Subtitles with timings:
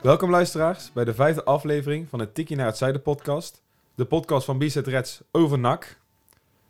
[0.00, 3.62] Welkom luisteraars bij de vijfde aflevering van het Tikkie naar het Zuiden podcast.
[3.94, 5.98] De podcast van Bizet Reds over NAC.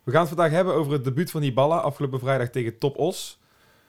[0.03, 3.39] We gaan het vandaag hebben over het debuut van Hiballa afgelopen vrijdag tegen Top Os.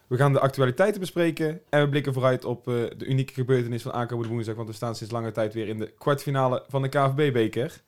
[0.07, 3.93] We gaan de actualiteiten bespreken en we blikken vooruit op eh, de unieke gebeurtenis van
[3.93, 4.55] aankomende woensdag.
[4.55, 7.81] Want we staan sinds lange tijd weer in de kwartfinale van de KVB-beker.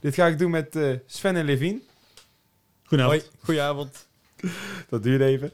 [0.00, 1.80] Dit ga ik doen met eh, Sven en Levine.
[2.84, 3.22] Goedenavond.
[3.22, 4.08] Hoi, goedenavond.
[4.90, 5.52] Dat duurde even.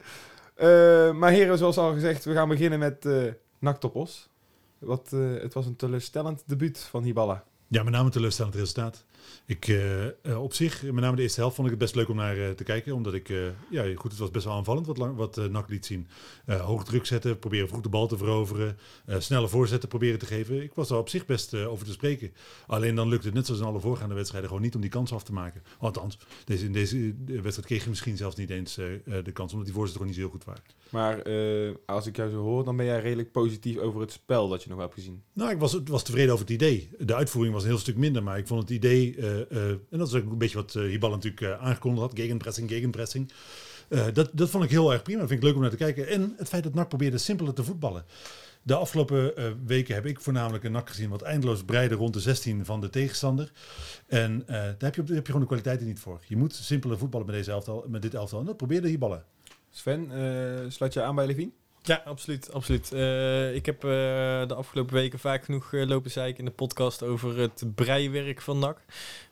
[0.62, 4.30] Eh, maar heren, zoals al gezegd, we gaan beginnen met eh NAC Top Os.
[4.79, 7.45] Wat, eh, het was een teleurstellend debuut van Hiballa.
[7.73, 9.05] Ja, met name teleurstellend resultaat.
[9.47, 12.17] Ik, eh, op zich, met name de eerste helft, vond ik het best leuk om
[12.17, 12.95] naar eh, te kijken.
[12.95, 13.29] Omdat ik,
[13.70, 16.09] ja goed, het was best wel aanvallend wat, lang, wat NAC liet zien.
[16.47, 18.79] Hoog druk zetten, proberen vroeg de bal te veroveren.
[19.06, 20.62] snelle voorzetten proberen te geven.
[20.62, 22.33] Ik was daar op zich best over te spreken.
[22.67, 25.12] Alleen dan lukt het net zoals in alle voorgaande wedstrijden gewoon niet om die kans
[25.12, 25.62] af te maken.
[25.79, 29.75] Althans, deze, in deze wedstrijd kreeg je misschien zelfs niet eens de kans, omdat die
[29.75, 30.62] voorzetten gewoon niet zo heel goed waren.
[30.89, 31.23] Maar
[31.86, 34.69] als ik jou zo hoor, dan ben jij redelijk positief over het spel dat je
[34.70, 35.23] nog hebt gezien.
[35.33, 36.91] Nou, ik was, was tevreden over het idee.
[36.98, 39.98] De uitvoering was een heel stuk minder, maar ik vond het idee, eh, eh, en
[39.98, 43.32] dat is ook een beetje wat uh, Hibal natuurlijk aangekondigd had, gegenpressing, gegenpressing.
[44.12, 46.08] Dat, dat vond ik heel erg prima, dat vind ik leuk om naar te kijken.
[46.08, 48.05] En het feit dat NAC probeerde simpeler te voetballen.
[48.62, 49.33] De afgelopen
[49.66, 52.90] weken heb ik voornamelijk een NAC gezien wat eindeloos breiden rond de 16 van de
[52.90, 53.52] tegenstander.
[54.06, 56.20] En daar, heb je, daar heb je gewoon de kwaliteiten niet voor.
[56.27, 59.24] Je moet simpeler voetballen met, deze elftal, met dit elftal en dat probeerde Hiballa.
[59.70, 60.10] Sven,
[60.68, 61.50] sluit je aan bij Levine?
[61.83, 62.52] Ja, absoluut.
[62.52, 62.92] absoluut.
[62.92, 63.91] Uh, ik heb uh,
[64.48, 68.58] de afgelopen weken vaak genoeg uh, lopen zeiken in de podcast over het breiwerk van
[68.58, 68.78] NAC.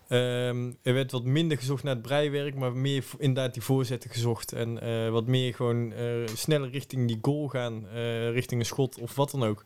[0.08, 4.52] Um, er werd wat minder gezocht naar het breiwerk, maar meer inderdaad die voorzetten gezocht.
[4.52, 4.75] En
[5.12, 5.92] wat meer gewoon
[6.34, 7.86] sneller richting die goal gaan,
[8.32, 9.64] richting een schot of wat dan ook.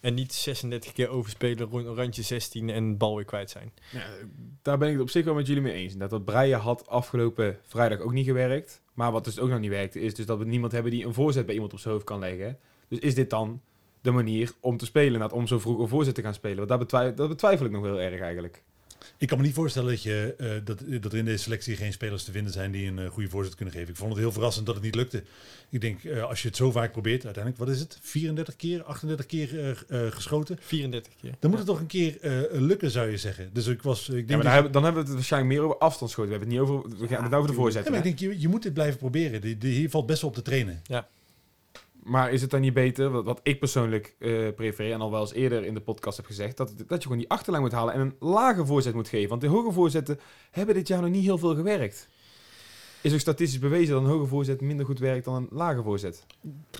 [0.00, 3.72] En niet 36 keer overspelen, randje 16 en bal weer kwijt zijn.
[4.62, 5.96] Daar ben ik het op zich wel met jullie mee eens.
[5.96, 8.82] Dat dat breien had afgelopen vrijdag ook niet gewerkt.
[9.00, 11.14] Maar wat dus ook nog niet werkte, is dus dat we niemand hebben die een
[11.14, 12.58] voorzet bij iemand op zijn hoofd kan leggen.
[12.88, 13.60] Dus is dit dan
[14.00, 16.66] de manier om te spelen, om zo vroeg een voorzet te gaan spelen?
[16.66, 18.62] Want dat dat betwijfel ik nog heel erg eigenlijk.
[19.18, 21.92] Ik kan me niet voorstellen dat, je, uh, dat, dat er in deze selectie geen
[21.92, 23.88] spelers te vinden zijn die een uh, goede voorzet kunnen geven.
[23.88, 25.22] Ik vond het heel verrassend dat het niet lukte.
[25.68, 27.98] Ik denk, uh, als je het zo vaak probeert, uiteindelijk, wat is het?
[28.02, 30.58] 34 keer, 38 keer geschoten?
[30.60, 31.34] 34 keer.
[31.38, 32.18] Dan moet het toch een keer
[32.52, 33.50] lukken, zou je zeggen.
[33.52, 34.08] Dus ik was.
[34.08, 36.32] Ik denk ja, maar dan, hebben, dan hebben we het waarschijnlijk meer over afstandsschoten.
[36.32, 37.84] We hebben het niet over, we gaan het over de voorzet.
[37.84, 39.40] Ja, maar ik denk, je, je moet dit blijven proberen.
[39.40, 40.82] Die, die, hier valt best wel op te trainen.
[40.86, 41.08] Ja.
[42.02, 45.32] Maar is het dan niet beter, wat, ik persoonlijk uh, prefereer en al wel eens
[45.32, 48.00] eerder in de podcast heb gezegd, dat, dat je gewoon die achterlijn moet halen en
[48.00, 49.28] een lage voorzet moet geven?
[49.28, 52.08] Want de hoge voorzetten hebben dit jaar nog niet heel veel gewerkt.
[53.02, 56.24] Is ook statistisch bewezen dat een hoge voorzet minder goed werkt dan een lage voorzet.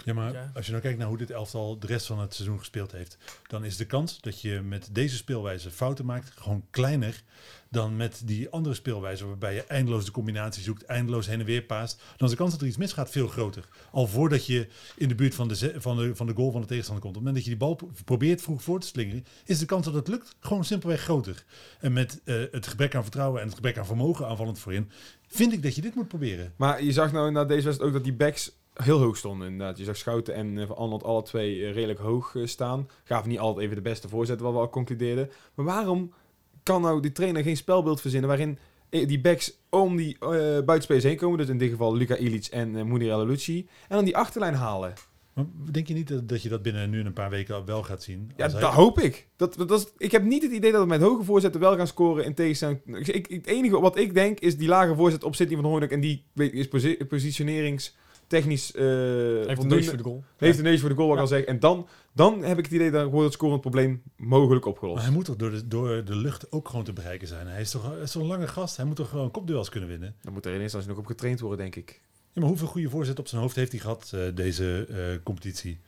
[0.05, 0.51] Ja, maar ja.
[0.55, 3.19] als je nou kijkt naar hoe dit elftal de rest van het seizoen gespeeld heeft,
[3.47, 7.23] dan is de kans dat je met deze speelwijze fouten maakt gewoon kleiner
[7.71, 11.63] dan met die andere speelwijze waarbij je eindeloos de combinatie zoekt, eindeloos heen en weer
[11.63, 12.03] paast.
[12.17, 13.69] Dan is de kans dat er iets misgaat veel groter.
[13.91, 16.67] Al voordat je in de buurt van de, van de, van de goal van de
[16.67, 17.17] tegenstander komt.
[17.17, 19.85] Op het moment dat je die bal probeert vroeg voor te slingeren, is de kans
[19.85, 21.45] dat het lukt gewoon simpelweg groter.
[21.81, 24.91] En met uh, het gebrek aan vertrouwen en het gebrek aan vermogen aanvallend voorin,
[25.31, 26.53] vind ik dat je dit moet proberen.
[26.57, 29.79] Maar je zag nou na deze wedstrijd ook dat die backs heel hoog stonden inderdaad.
[29.79, 32.89] Je zag Schouten en uh, Van Arnold alle twee uh, redelijk hoog uh, staan.
[33.05, 35.31] Gaven niet altijd even de beste voorzetten, wat we al concludeerden.
[35.55, 36.13] Maar waarom
[36.63, 38.59] kan nou die trainer geen spelbeeld verzinnen waarin
[38.91, 40.29] die backs om die uh,
[40.65, 44.17] buitenspelers heen komen, dus in dit geval Luca Ilic en uh, Munir en dan die
[44.17, 44.93] achterlijn halen.
[45.33, 48.03] Maar denk je niet dat, dat je dat binnen nu een paar weken wel gaat
[48.03, 48.33] zien?
[48.37, 49.29] Ja, dat hoop ik.
[49.37, 51.87] Dat, dat is, ik heb niet het idee dat we met hoge voorzetten wel gaan
[51.87, 52.81] scoren in tegenstelling.
[53.09, 56.01] Ik, het enige wat ik denk is die lage voorzet op Sidney van Hoornik en
[56.01, 57.95] die is posi positionerings
[58.31, 58.83] technisch uh,
[59.47, 60.25] heeft een neus voor de goal.
[60.37, 61.25] Heeft een neus voor de goal, wat ja.
[61.25, 61.47] ik al zeg.
[61.47, 64.97] En dan, dan heb ik het idee dat wordt het scorend probleem mogelijk opgelost.
[64.97, 67.47] Maar hij moet toch door de, door de lucht ook gewoon te bereiken zijn.
[67.47, 68.77] Hij is toch zo'n lange gast.
[68.77, 70.15] Hij moet toch gewoon kopduels kunnen winnen.
[70.23, 72.01] Dan moet er in eerste instantie nog op getraind worden, denk ik.
[72.33, 75.79] Ja, maar hoeveel goede voorzet op zijn hoofd heeft hij gehad uh, deze uh, competitie?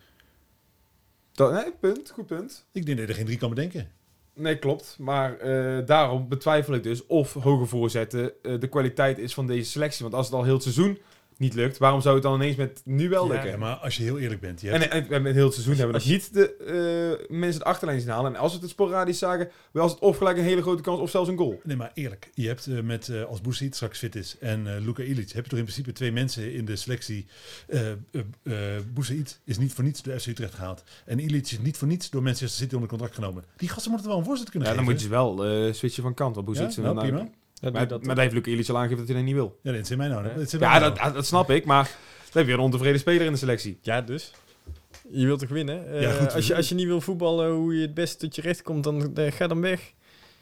[1.31, 2.09] Dat, nee, punt.
[2.09, 2.65] Goed punt.
[2.71, 3.91] Ik denk dat er geen drie kan bedenken.
[4.33, 4.95] Nee, klopt.
[4.99, 10.03] Maar uh, daarom betwijfel ik dus of hoge voorzetten de kwaliteit is van deze selectie.
[10.03, 10.97] Want als het al heel het seizoen
[11.43, 13.49] niet lukt, waarom zou het dan ineens met nu wel lukken?
[13.49, 15.53] Ja, maar als je heel eerlijk bent, je En, hebt, en, en met heel het
[15.53, 18.33] seizoen hebben we Als nog niet de eh, mensen de achterlijn zien halen.
[18.35, 21.09] En als we het sporadisch zagen, was het of gelijk een hele grote kans of
[21.09, 21.59] zelfs een goal.
[21.63, 22.29] Nee, maar eerlijk.
[22.33, 25.49] Je hebt eh, met, eh, als Boesiet straks fit is en Luka Ilic, heb je
[25.49, 27.25] toch in principe twee mensen in de selectie.
[28.43, 28.53] uh,
[28.93, 30.83] Boesiet is niet voor niets door FC Utrecht gehaald.
[31.05, 33.43] En Ilic is niet voor niets door Manchester City onder contract genomen.
[33.57, 35.09] Die gasten moeten wel een voorzet kunnen Ja, dan geven.
[35.09, 36.35] moeten ze wel switchen van kant.
[36.35, 37.29] Want hoe ja, nou, dan prima.
[37.71, 39.59] Maar, dat maar daar heeft Luc Ilic al aangegeven dat hij dat niet wil.
[39.61, 40.23] Ja, dat is in mij nou.
[40.27, 40.33] Ja.
[40.33, 40.93] Dat is in mij Ja, nou.
[40.93, 41.65] dat, dat snap ik.
[41.65, 43.77] Maar dan heb je een ontevreden speler in de selectie.
[43.81, 44.31] Ja, dus.
[45.09, 45.91] Je wilt toch winnen?
[45.93, 46.33] Eh, Ja, goed.
[46.33, 48.83] als, je, als je niet wil voetballen hoe je het best tot je recht komt,
[48.83, 49.93] dan eh, ga dan weg.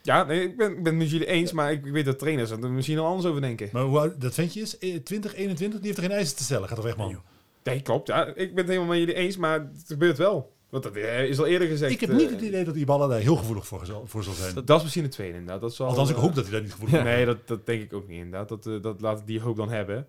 [0.02, 1.52] Ja, nee, ik ben, ik ben het met jullie eens.
[1.52, 3.70] Maar ik, ik weet dat trainers er misschien al anders over denken.
[3.72, 6.68] Maar hoe dat ventje is, eh, 20, 21, die heeft er geen eisen te stellen.
[6.68, 7.22] Gaat toch weg, man.
[7.64, 8.08] Nee, klopt.
[8.08, 9.38] Ja, ik ben het helemaal met jullie eens.
[9.38, 10.54] Maar het gebeurt wel.
[10.72, 11.92] Want dat eh, is al eerder gezegd.
[11.92, 14.24] Ik heb eh, niet het idee dat die ballen daar heel gevoelig voor zal, voor
[14.24, 14.54] zal zijn.
[14.56, 15.62] Dat, dat is misschien het tweede inderdaad.
[15.62, 17.66] Dat zal, Althans, ik eh, hoop dat hij daar niet gevoelig voor Nee, dat, dat
[17.66, 18.50] denk ik ook niet inderdaad.
[18.50, 20.08] Dat, eh, dat laat die hoop dan hebben.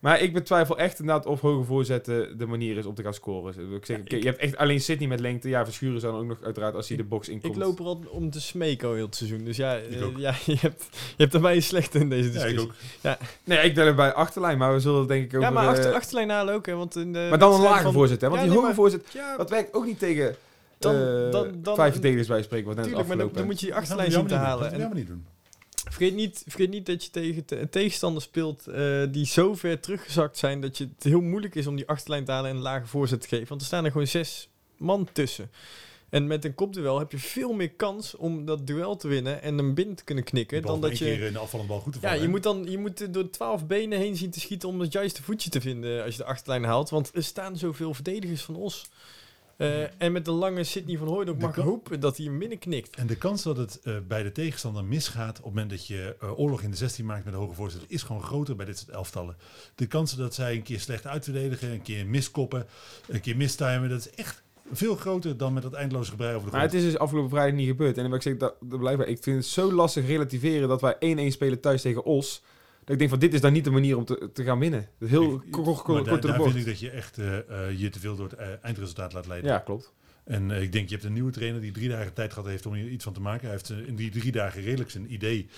[0.00, 3.74] Maar ik betwijfel echt inderdaad of hoge voorzetten de manier is om te gaan scoren.
[3.74, 5.48] Ik zeg, Ja, ik- je hebt echt alleen Sydney met lengte.
[5.48, 7.52] Ja, Verschuren zou dan ook nog uiteraard als hij de box inkomt.
[7.56, 9.44] Ik loop er al om te smeken al heel het seizoen.
[9.44, 10.18] Dus ja, eh, ook.
[10.18, 12.60] ja je, hebt, je hebt er mij een slechte in deze Ja, discussie.
[13.02, 13.16] ik ook.
[13.44, 15.48] Nee, ik denk bij achterlijn, maar we zullen het denk ik over...
[15.48, 16.66] Ja, maar achter, eh, achterlijn halen ook.
[16.66, 18.28] Hè, want in de maar dan een lage van- voorzet, hè?
[18.28, 20.36] Want Ja, die nee, hoge maar- voorzet, Ja, dat werkt ook niet tegen
[20.78, 23.66] Dan- eh, dan- dan- vijf verdedigers bij spreken, wat net tuurlijk, maar dan, moet je
[23.66, 24.70] die achterlijn zien te halen.
[24.70, 25.26] Dat gaan we niet doen.
[25.90, 29.80] Vergeet, niet, vergeet niet dat je tegen te- een tegenstander speelt eh, die zo ver
[29.80, 32.62] teruggezakt zijn dat je het heel moeilijk is om die achterlijn te halen en een
[32.62, 33.48] lage voorzet te geven.
[33.48, 35.50] Want er staan er gewoon zes man tussen.
[36.08, 39.58] En met een kopduel heb je veel meer kans om dat duel te winnen en
[39.58, 40.62] hem binnen te kunnen knikken.
[40.62, 42.18] Dan dat een je, keer in de afvallende bal goed te ja, vallen.
[42.20, 42.30] je hè?
[42.32, 45.50] moet dan je moet door twaalf benen heen zien te schieten om het juiste voetje
[45.50, 46.90] te vinden als je de achterlijn haalt.
[46.90, 48.86] Want er staan zoveel verdedigers van Os.
[49.60, 52.38] Eh, en met de lange Sidney van Hooydonk De mag kan- hopen dat hij hem
[52.38, 52.96] binnen knikt.
[52.96, 56.16] En de kans dat het eh, bij de tegenstander misgaat op het moment dat je
[56.20, 58.78] eh, oorlog in de 16 maakt met een hoge voorzet, is gewoon groter bij dit
[58.78, 59.36] soort elftallen.
[59.74, 62.66] De kansen dat zij een keer slecht uitverdedigen, een keer miskoppen,
[63.08, 64.42] een keer mistimen, dat is echt
[64.72, 66.72] veel groter dan met dat eindeloze gebrei over de Maar grond.
[66.74, 67.98] het is dus afgelopen vrijdag niet gebeurd.
[67.98, 69.08] En wat ik zeg, dat, dat blijft bij.
[69.08, 70.94] Ik vind het zo lastig relativeren dat wij
[71.28, 72.42] 1-1 spelen thuis tegen Os.
[72.90, 74.88] Ik denk van, dit is dan niet de manier om te, te gaan winnen.
[74.98, 77.38] Heel Ik- ko- ko- ko- maar kort daar, daar vind ik dat je echt eh,
[77.38, 79.50] eh, je te veel door het eh, eindresultaat laat leiden.
[79.50, 79.92] Ja, klopt.
[80.24, 82.74] En ik denk, je hebt een nieuwe trainer die drie dagen tijd gehad heeft om
[82.74, 83.40] hier iets van te maken.
[83.42, 85.48] Hij heeft in die drie dagen redelijk zijn idee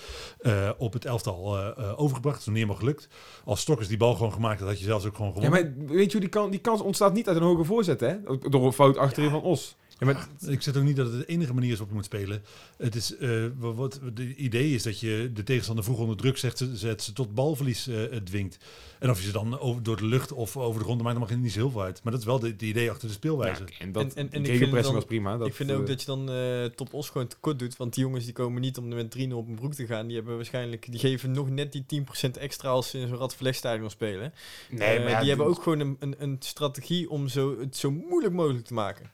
[0.77, 2.35] op het elftal eh, eh, overgebracht.
[2.37, 3.07] Het is niet helemaal gelukt.
[3.45, 5.75] Als Stokkers die bal gewoon gemaakt had, had je zelfs ook gewoon Ja, gewonnen.
[5.77, 8.15] maar weet je die, kan, die kans ontstaat niet uit een hoge voorzet, hè?
[8.49, 9.75] Door een fout achterin van Os.
[10.05, 12.05] Ja, maar Ik zeg ook niet dat het de enige manier is waarop je moet
[12.05, 12.43] spelen.
[12.77, 16.37] Het is, eh, wat, wat het idee is dat je de tegenstander vroeg onder druk
[16.37, 18.57] zet, ze- zet, ze tot balverlies eh, dwingt.
[18.99, 21.21] En of je ze dan over, door de lucht of over de grond maakt, dan
[21.23, 22.03] mag je niet zo heel veel uit.
[22.03, 23.61] Maar dat is wel de, de idee achter de speelwijze.
[23.65, 25.37] Ja, en dat, En- en- ik vind gegenpressing het dan- was prima.
[25.37, 27.77] Dat, ik vind eh, ook dat je dan eh, top Os gewoon tekort doet.
[27.77, 30.07] Want die jongens die komen niet om met 3-0 op een broek te gaan.
[30.07, 33.89] Die hebben waarschijnlijk, die geven nog net die 10% extra als ze in zo'n Radverlegstadion
[33.89, 34.33] spelen.
[34.69, 37.77] Nee, Eh, maar ja, die hebben ook gewoon een, een, een strategie om zo, het
[37.77, 39.11] zo moeilijk mogelijk te maken.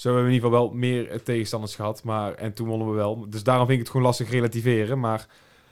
[0.00, 2.02] Zo hebben we in ieder geval wel meer eh, tegenstanders gehad.
[2.02, 3.30] Maar, en toen wonnen we wel.
[3.30, 5.00] Dus daarom vind ik het gewoon lastig relativeren.
[5.00, 5.26] Maar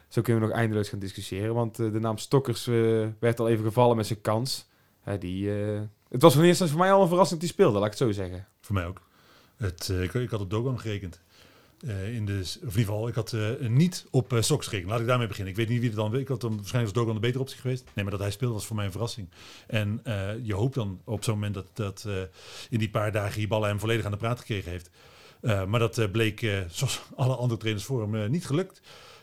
[0.09, 1.55] zo kunnen we nog eindeloos gaan discussiëren.
[1.55, 4.69] Want eh, de naam Stokkers eh, werd al even gevallen met zijn kans.
[5.01, 5.49] Hè, die,
[6.09, 8.47] het was voor mij al een verrassing hij speelde, laat ik het zo zeggen.
[8.61, 9.03] Voor mij ook.
[9.57, 11.21] Het, ik, ik had op Dogan gerekend.
[11.87, 14.91] Eh, in de, of in ieder geval, ik had eh, niet op uh, gerekend.
[14.91, 15.53] Laat ik daarmee beginnen.
[15.53, 16.17] Ik weet niet wie het dan...
[16.17, 17.85] Ik had dan waarschijnlijk was Dogan de betere optie geweest.
[17.95, 19.29] Nee, maar dat hij speelde was voor mij een verrassing.
[19.67, 22.15] En uh, je hoopt dan op zo'n moment dat, dat uh,
[22.71, 24.91] in die paar dagen je ballen hem volledig aan de praat gekregen heeft.
[25.43, 28.81] Uh, maar dat bleek, zoals alle andere trainers voor hem, niet gelukt.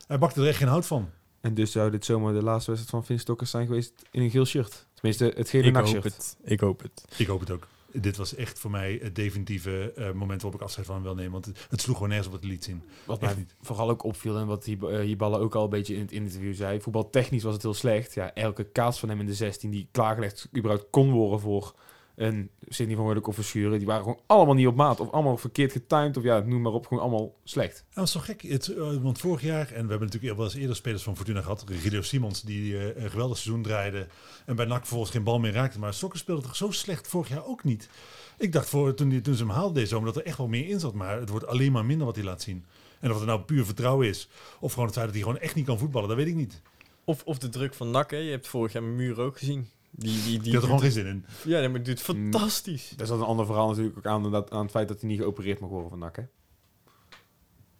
[0.08, 1.10] Hij bakte er echt geen hout van.
[1.42, 4.30] En dus zou dit zomaar de laatste wedstrijd van Vin Stokkers zijn geweest in een
[4.30, 4.86] geel shirt.
[4.94, 6.04] Tenminste, het gele ik nakshirt.
[6.04, 6.38] hoop het.
[6.44, 7.06] Ik hoop het.
[7.18, 7.68] Ik hoop het ook.
[8.02, 11.16] Dit was echt voor mij het definitieve uh, moment waarop ik afscheid van hem wil
[11.16, 11.32] nemen.
[11.32, 12.84] Want het, het sloeg gewoon nergens op het lied zien.
[13.06, 13.56] Wat mij niet.
[13.62, 16.82] vooral ook opviel en wat Hiballa ook al een beetje in het interview zei.
[16.82, 18.14] Voetbaltechnisch was het heel slecht.
[18.14, 21.76] Ja, elke kaas van hem in de 16 die klaargelegd überhaupt kon worden voor
[22.16, 23.78] een Sidney van Hooydonk of Verschuren.
[23.78, 25.00] Die waren gewoon allemaal niet op maat.
[25.00, 26.18] Of allemaal verkeerd getimed.
[26.18, 26.88] Of ja, noem maar op.
[26.88, 27.86] Gewoon allemaal slecht.
[27.94, 28.42] Dat is toch gek.
[28.42, 31.42] Het, uh, want vorig jaar, en we hebben natuurlijk wel eens eerder spelers van Fortuna
[31.42, 31.64] gehad.
[31.68, 34.08] Regilio Simons, die uh, een geweldig seizoen draaide.
[34.46, 35.80] En bij NAC vervolgens geen bal meer raakte.
[35.80, 37.90] Maar Sokker speelde toch zo slecht vorig jaar ook niet.
[38.38, 40.48] Ik dacht voor, toen, die, toen ze hem haalde deze zomer dat er echt wel
[40.48, 40.94] meer in zat.
[40.94, 42.66] Maar het wordt alleen maar minder wat hij laat zien.
[43.00, 44.30] En of het nou puur vertrouwen is.
[44.60, 46.08] Of gewoon het feit dat hij gewoon echt niet kan voetballen.
[46.08, 46.62] Dat weet ik niet.
[47.04, 48.12] Of, of de druk van NAC.
[48.12, 48.18] Hè.
[48.18, 49.70] Je hebt vorig jaar Muur ook gezien.
[49.98, 51.26] Die, die, die, had er gewoon geen zin in.
[51.46, 52.94] Ja, maar het doet fantastisch.
[52.96, 55.20] Dat is een ander verhaal natuurlijk ook aan, dat, aan het feit dat hij niet
[55.20, 56.16] geopereerd mag worden van NAC.
[56.16, 56.24] Hè?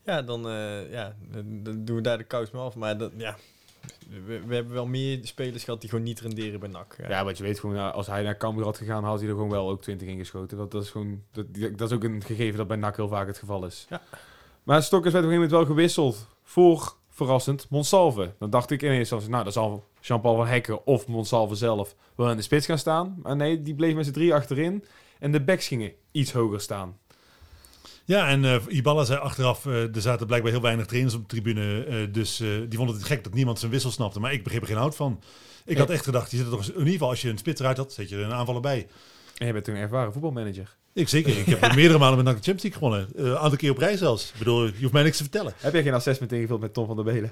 [0.06, 2.76] Ja, dan, uh, ja, dan doen we daar de kous mee af.
[2.76, 3.36] Maar dat, ja,
[4.26, 6.96] we, we, hebben wel meer spelers gehad die gewoon niet renderen bij NAC.
[6.98, 9.34] Ja, ja wat je weet, gewoon, als hij naar Cambuur had gegaan, had hij er
[9.34, 10.58] gewoon wel ook 20 in geschoten.
[10.58, 11.46] Dat, dat, is gewoon, dat,
[11.78, 13.86] dat is ook een gegeven dat bij NAC heel vaak het geval is.
[13.90, 14.02] Ja.
[14.64, 18.34] Maar Stokkers werd op een gegeven moment wel gewisseld voor, verrassend, Monsalve.
[18.40, 21.96] Dan dacht ik in eerste instantie, nou, dat zal Jean-Paul van Hekken of Monsalve zelf
[22.16, 23.16] wel in de spits gaan staan.
[23.22, 24.84] Maar nee, die bleef met z'n drie achterin.
[25.20, 26.98] En de backs gingen iets hoger staan.
[28.06, 31.28] Ja, en eh Ibala zei achteraf, eh, er zaten blijkbaar heel weinig trainers op de
[31.28, 31.84] tribune.
[31.84, 34.20] eh, dus die vonden het gek dat niemand zijn wissel snapte.
[34.20, 35.22] Maar ik begreep er geen hout van.
[35.66, 37.60] Ik had echt gedacht, je zit er toch, in ieder geval als je een spits
[37.60, 38.88] eruit had, zet je er een aanvaller bij.
[39.36, 40.76] En je bent toen een ervaren voetbalmanager.
[40.94, 41.38] Ik zeker.
[41.38, 43.10] Ik heb meerdere malen met NAC de Champions League gewonnen.
[43.16, 44.32] Eh, Een aantal keer op rij zelfs.
[44.32, 45.54] Ik bedoel, je hoeft mij niks te vertellen.
[45.58, 47.30] Heb jij geen assessment ingevuld met Tom van der Belen?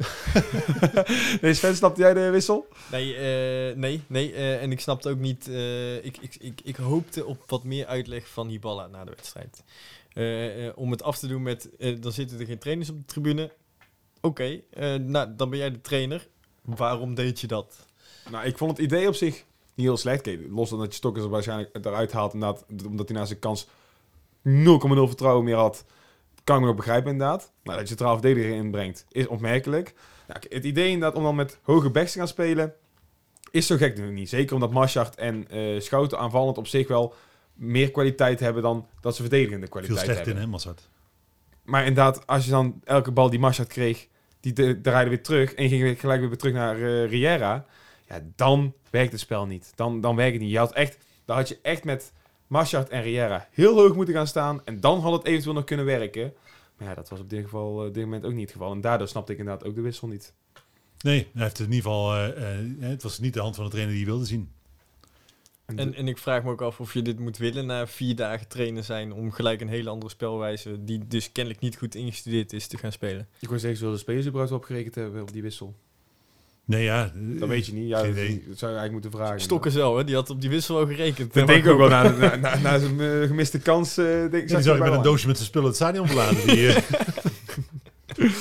[1.42, 2.68] nee, Sven, snapte jij de wissel?
[2.92, 4.34] Nee, eh, nee, nee.
[4.34, 5.48] eh, en ik snapte ook niet.
[5.48, 9.64] eh, ik, ik, ik, ik hoopte op wat meer uitleg van Hiballa na de wedstrijd.
[10.76, 11.70] Om het af te doen met.
[12.00, 13.52] dan zitten er geen trainers op de tribune.
[14.22, 16.28] Oké, eh, nou, dan ben jij de trainer.
[16.62, 17.86] Waarom deed je dat?
[18.32, 19.44] Nou, ik vond het idee op zich
[19.76, 20.22] niet heel slecht.
[20.22, 23.40] Kijk, los dan dat je Stokkers er waarschijnlijk eruit haalt, inderdaad, omdat hij na zijn
[23.40, 23.72] kans 0,0
[25.08, 25.86] vertrouwen meer had,
[26.44, 27.52] kan ik me nog begrijpen inderdaad.
[27.64, 29.94] Maar dat je centraal verdediger inbrengt, is opmerkelijk.
[30.28, 32.74] Nou, het idee inderdaad om dan met hoge backs te gaan spelen,
[33.52, 34.30] is zo gek natuurlijk niet.
[34.30, 37.14] Zeker omdat Maschart en eh, Schouten aanvallend op zich wel
[37.54, 40.36] meer kwaliteit hebben dan dat ze verdedigende Veel kwaliteit slecht hebben.
[40.36, 40.90] in, hè, Massad?
[41.64, 44.08] Maar inderdaad, als je dan elke bal die Maschat kreeg,
[44.40, 47.66] die de- draaide weer terug en ging gelijk weer terug naar eh, Riera.
[48.14, 49.72] Ja, dan werkt het spel niet.
[49.76, 50.52] Dan, dan werkt het niet.
[50.52, 52.14] Je had echt, dan had je echt met
[52.48, 54.66] Maschat en Riera heel hoog moeten gaan staan.
[54.66, 56.34] En dan had het eventueel nog kunnen werken.
[56.78, 58.72] Maar ja, dat was op dit, geval, eh, op dit moment ook niet het geval.
[58.72, 60.34] En daardoor snapte ik inderdaad ook de wissel niet.
[61.02, 62.16] Nee, hij heeft in ieder geval...
[62.16, 64.52] eh, eh, het was niet de hand van de trainer die hij wilde zien.
[65.66, 68.16] En, En, en ik vraag me ook af of je dit moet willen na vier
[68.16, 69.14] dagen trainen zijn.
[69.14, 70.84] om gelijk een hele andere spelwijze.
[70.84, 73.28] die dus kennelijk niet goed ingestudeerd is te gaan spelen.
[73.40, 75.76] ik wou zeggen, zullen de spelers überhaupt opgerekend hebben op die wissel?
[76.66, 77.12] Nee, ja.
[77.16, 77.88] Dat weet je niet.
[77.88, 79.42] Ja, dat, zou je eigenlijk moeten vragen.
[79.42, 80.04] Stokken zo, hè?
[80.04, 81.34] Die had op die wissel wel gerekend.
[81.34, 81.90] Dat denk ik ook wel.
[81.90, 83.98] Na, na, na, na zijn eh, gemiste kans.
[83.98, 85.76] eh denk, Ja, die je zag ik bij met een doosje met zijn spullen het
[85.76, 86.48] stadion verlaten.
[86.48, 86.84] Die, eh,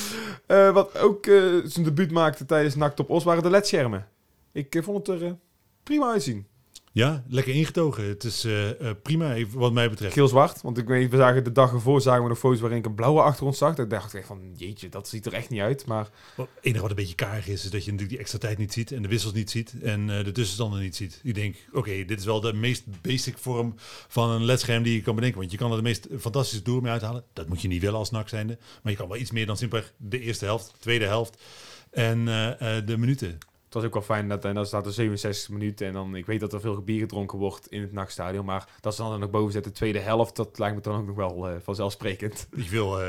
[0.53, 4.09] Eh, wat ook eh, zijn debuut maakte tijdens NAC Top Os waren de ledschermen.
[4.53, 5.37] Ik vond het er
[5.83, 6.47] prima uitzien.
[6.93, 8.05] Ja, lekker ingetogen.
[8.05, 10.13] Het is eh, prima, even wat mij betreft.
[10.13, 12.87] Geel-zwart, want ik weet, we zagen de dag ervoor zagen we nog foto's waarin ik
[12.87, 13.79] een blauwe achtergrond zag.
[13.79, 15.87] Ik dacht echt van, jeetje, dat ziet er echt niet uit.
[15.87, 18.59] Maar Het enige wat een beetje karig is, is dat je natuurlijk die extra tijd
[18.59, 21.21] niet ziet en de wissels niet ziet en eh, de tussenstanden niet ziet.
[21.23, 23.75] Ik denk, oké, dit is wel de meest basic vorm
[24.09, 25.39] van een ledscherm die je kan bedenken.
[25.39, 27.25] Want je kan er de meest fantastische toer mee uithalen.
[27.33, 28.59] Dat moet je niet willen als NAC zijnde.
[28.83, 31.43] Maar je kan wel iets meer dan simpelweg de eerste helft, tweede helft
[31.91, 32.25] en
[32.85, 33.39] de minuten.
[33.73, 35.87] Het was ook wel fijn dat en dan staat er 67 minuten.
[35.87, 38.45] En dan, ik weet dat er veel bier gedronken wordt in het NAC-stadion.
[38.45, 41.17] Maar dat ze dan nog boven zetten, tweede helft, dat lijkt me dan ook nog
[41.17, 42.47] wel eh, vanzelfsprekend.
[42.51, 43.01] Ik wil...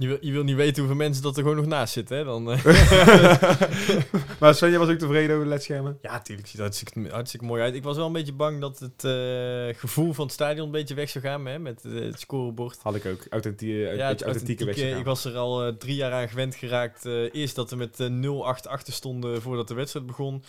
[0.00, 2.24] Je wil, je wil niet weten hoeveel mensen dat er gewoon nog naast zitten, hè?
[2.24, 2.64] Dan, eh.
[4.40, 5.98] maar Sven, jij was ook tevreden over de ledschermen?
[6.02, 7.74] Ja, natuurlijk ziet het hartstikke, hartstikke mooi uit.
[7.74, 10.94] Ik was wel een beetje bang dat het eh, gevoel van het stadion een beetje
[10.94, 12.78] weg zou gaan hè, met eh, het scorebord.
[12.82, 13.26] Had ik ook.
[13.30, 14.98] Authentieke, Ja, authentieke authentieke, wedstrijd.
[14.98, 17.04] ik was er al eh, drie jaar aan gewend geraakt.
[17.32, 20.42] eerst dat we met eh 0-8 achter stonden voordat de wedstrijd begon.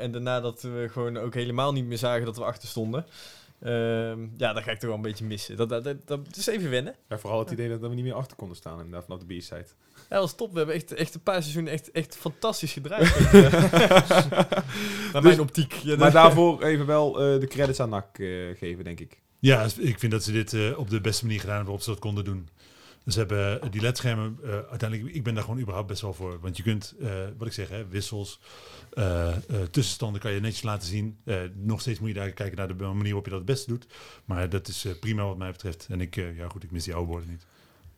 [0.00, 3.06] En daarna dat we gewoon ook helemaal niet meer zagen dat we achter stonden.
[3.64, 5.56] Ehm, ja, dat ga ik toch wel een beetje missen.
[5.56, 6.94] Dat, dat, dat, dat is even wennen.
[7.08, 9.66] Ja, vooral het idee dat we niet meer achter konden staan inderdaad vanaf de B-side.
[9.94, 10.52] Ja, dat was top.
[10.52, 13.30] We hebben echt, echt een paar seizoenen echt, echt fantastisch gedraaid.
[15.12, 15.72] Naar mijn optiek.
[15.72, 19.20] Ja, Maar daarvoor even wel eh, de credits aan NAC eh, geven, denk ik.
[19.38, 21.90] Ja, ik vind dat ze dit eh, op de beste manier gedaan hebben waarop ze
[21.92, 22.48] dat konden doen.
[23.06, 26.38] Ze hebben eh, die ledschermen, eh, uiteindelijk, ik ben daar gewoon überhaupt best wel voor.
[26.40, 28.40] Want je kunt, eh, wat ik zeg, hè, wissels,
[28.92, 29.36] eh, eh,
[29.70, 31.18] tussenstanden kan je netjes laten zien.
[31.24, 33.70] Eh, nog steeds moet je daar kijken naar de manier waarop je dat het beste
[33.70, 33.86] doet.
[34.24, 35.86] Maar dat is eh, prima wat mij betreft.
[35.90, 37.46] En ik, eh, ja goed, ik mis die oude woorden niet.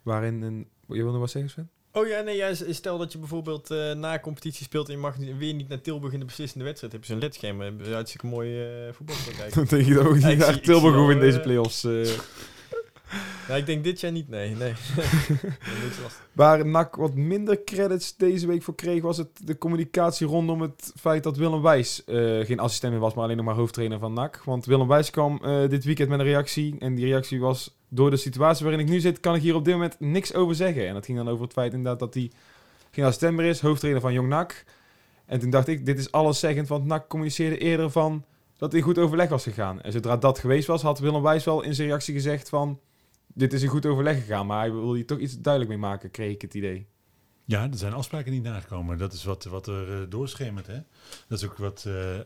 [0.02, 0.66] Waarin een...
[0.88, 1.70] Je wilde wat zeggen, Sven?
[1.92, 5.16] Oh ja, nee, ja, stel dat je bijvoorbeeld eh, na competitie speelt en je mag
[5.16, 6.92] weer niet naar Tilburg in de beslissende wedstrijd.
[6.92, 9.54] Heb je zo'n ledscherm, heb je hartstikke mooi eh voetbal te kijken.
[9.56, 11.84] Dan denk je dat ook niet naar Tilburg hoeven in deze play-offs.
[11.84, 12.08] eh.
[13.48, 14.54] Ja, ik denk dit jaar niet, nee.
[14.54, 14.72] nee.
[16.32, 20.92] Waar NAC wat minder credits deze week voor kreeg, was het de communicatie rondom het
[21.00, 24.12] feit dat Willem Wijs eh, geen assistent meer was, maar alleen nog maar hoofdtrainer van
[24.12, 24.42] NAC.
[24.44, 26.76] Want Willem Wijs kwam eh, dit weekend met een reactie.
[26.78, 29.64] En die reactie was, door de situatie waarin ik nu zit, kan ik hier op
[29.64, 30.88] dit moment niks over zeggen.
[30.88, 32.30] En dat ging dan over het feit inderdaad dat hij
[32.90, 34.64] geen assistent meer is, hoofdtrainer van Jong NAC.
[35.26, 38.25] En toen dacht ik, dit is alles zeggend, want NAC communiceerde eerder van
[38.56, 39.80] dat in goed overleg was gegaan.
[39.80, 42.78] En zodra dat geweest was, had Willem Wijs wel in zijn reactie gezegd van...
[43.37, 46.11] Dit is in goed overleg gegaan, maar hij wil hier toch iets duidelijk mee maken,
[46.11, 46.87] kreeg ik het idee.
[47.45, 48.99] Ja, er zijn afspraken niet nagekomen.
[48.99, 50.66] Dat is wat, wat er uh, doorschemert.
[50.66, 50.78] Hè?
[51.28, 52.21] Dat is ook wat uh, uh,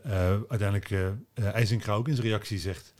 [0.47, 2.93] uiteindelijk uh, ook in zijn reactie zegt.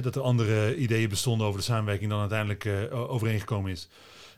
[0.00, 3.88] dat er andere ideeën bestonden over de samenwerking dan uiteindelijk overeengekomen is.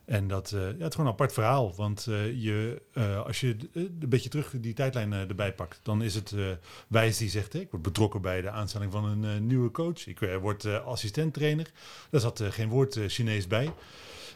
[0.04, 1.75] En dat ja, het is gewoon een apart verhaal.
[1.76, 2.04] Want
[2.35, 2.82] je,
[3.26, 6.35] als je een beetje terug die tijdlijn erbij pakt, dan is het
[6.88, 10.06] Wijs die zegt: Ik word betrokken bij de aanstelling van een nieuwe coach.
[10.06, 11.71] Ik word assistent trainer.
[12.11, 13.73] Daar zat geen woord Chinees bij.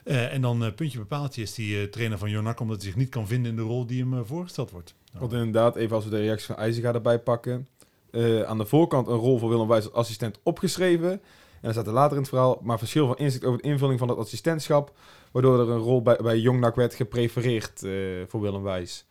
[0.04, 2.96] Eh, en dan eh, puntje bepaaltje is die eh, trainer van Jonak omdat hij zich
[2.96, 4.94] niet kan vinden in de rol die hem eh, voorgesteld wordt.
[5.06, 7.68] Nou, Want inderdaad, even als we de reactie van IJzega erbij pakken.
[8.10, 11.10] eh, aan de voorkant een rol voor Willem Wijs als assistent opgeschreven.
[11.10, 11.20] En
[11.60, 14.08] dan staat er later in het verhaal, maar verschil van inzicht over de invulling van
[14.08, 14.92] het assistentschap.
[15.36, 17.92] Waardoor er een rol bij, bij Jongnak werd geprefereerd eh,
[18.28, 19.04] voor Willem Wijs.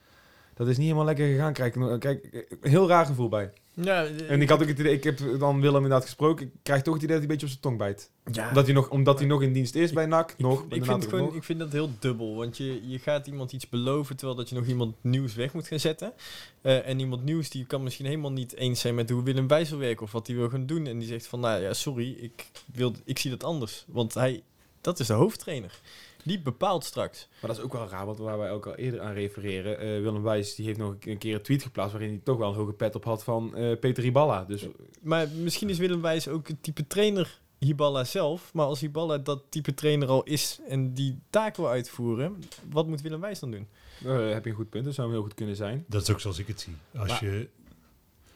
[0.53, 1.53] Dat is niet helemaal lekker gegaan.
[1.53, 3.53] Kijk, kijk, heel raar gevoel bij.
[3.73, 6.45] Ja, En ik had ook het idee, ik heb dan Willem inderdaad gesproken.
[6.45, 8.11] Ik krijg toch het idee dat hij een beetje op zijn tong bijt.
[8.31, 10.35] ja, Omdat hij nog, omdat hij nog in dienst is bij NAC.
[10.37, 11.35] Nog, ik, de vind gewoon, nog.
[11.35, 12.35] ik vind dat heel dubbel.
[12.35, 15.67] Want je, je gaat iemand iets beloven terwijl dat je nog iemand nieuws weg moet
[15.67, 16.13] gaan zetten.
[16.61, 19.69] Eh, en iemand nieuws die kan misschien helemaal niet eens zijn met hoe Willem Wijs
[19.69, 20.87] wil werken of wat hij wil gaan doen.
[20.87, 23.85] En die zegt van, nou ja, sorry, ik, wil, ik zie dat anders.
[23.87, 24.43] Want hij,
[24.81, 25.79] dat is de hoofdtrainer.
[26.25, 27.27] Die bepaalt straks.
[27.41, 29.79] Maar dat is ook wel raar, want waar wij ook al eerder aan refereren.
[29.79, 32.49] eh, Willem Wijs die heeft nog een keer een tweet geplaatst waarin hij toch wel
[32.49, 34.43] een hoge pet op had van eh, Peter Riballa.
[34.43, 34.67] Dus
[35.01, 38.53] Maar misschien is Willem Wijs ook het type trainer Hiballa zelf.
[38.53, 42.39] Maar als Hiballa dat type trainer al is en die taak wil uitvoeren,
[42.71, 43.67] wat moet Willem Wijs dan doen?
[44.05, 45.85] eh, heb je een goed punt, dat zou heel goed kunnen zijn.
[45.87, 46.75] Dat is ook zoals ik het zie.
[46.97, 47.47] Als Maar- je,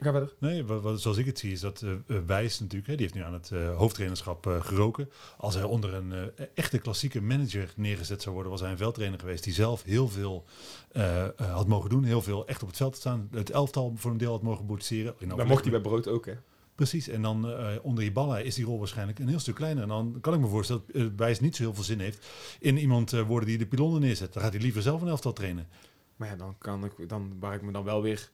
[0.01, 0.33] Ga verder.
[0.39, 3.03] nee, wat, wat- zoals ik het zie is dat eh, eh, Wijs natuurlijk, hè, die
[3.05, 5.09] heeft nu aan het eh, hoofdtrainerschap eh, geroken.
[5.37, 9.19] Als hij onder een eh, echte klassieke manager neergezet zou worden, was hij een veldtrainer
[9.19, 10.45] geweest die zelf heel veel
[10.91, 12.03] eh, eh, had mogen doen.
[12.03, 13.27] Heel veel echt op het veld staan.
[13.31, 15.05] Het elftal voor een deel had mogen boetseren.
[15.19, 16.33] Dat overleg mocht hij bij Brood ook, hè?
[16.75, 19.83] Precies, en dan eh, onder Iballa is die rol waarschijnlijk een heel stuk kleiner.
[19.83, 22.25] En dan kan ik me voorstellen dat uh, Wijs niet zo heel veel zin heeft
[22.59, 24.33] in iemand worden die de pilonnen neerzet.
[24.33, 25.67] Dan gaat hij liever zelf een elftal trainen.
[26.15, 28.29] Maar ja, dan kan ik, dan, waar ik me dan wel weer,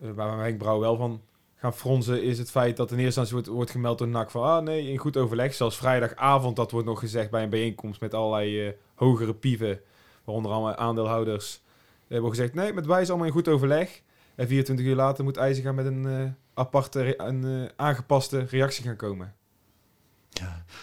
[0.00, 1.20] waar mijn wenkbrauw wel van
[1.60, 4.42] gaan fronzen, is het feit dat in eerste instantie wordt, wordt gemeld door NAC van,
[4.42, 5.54] ah nee, in goed overleg.
[5.54, 9.80] Zelfs vrijdagavond, dat wordt nog gezegd bij een bijeenkomst met allerlei eh, hogere pieven,
[10.24, 11.62] waaronder allemaal aandeelhouders.
[12.08, 14.02] Hebben gezegd, nee, met wijze allemaal in goed overleg.
[14.34, 18.84] En 24 uur later moet IJzer gaan met een eh, aparte, een eh, aangepaste reactie
[18.84, 19.34] gaan komen.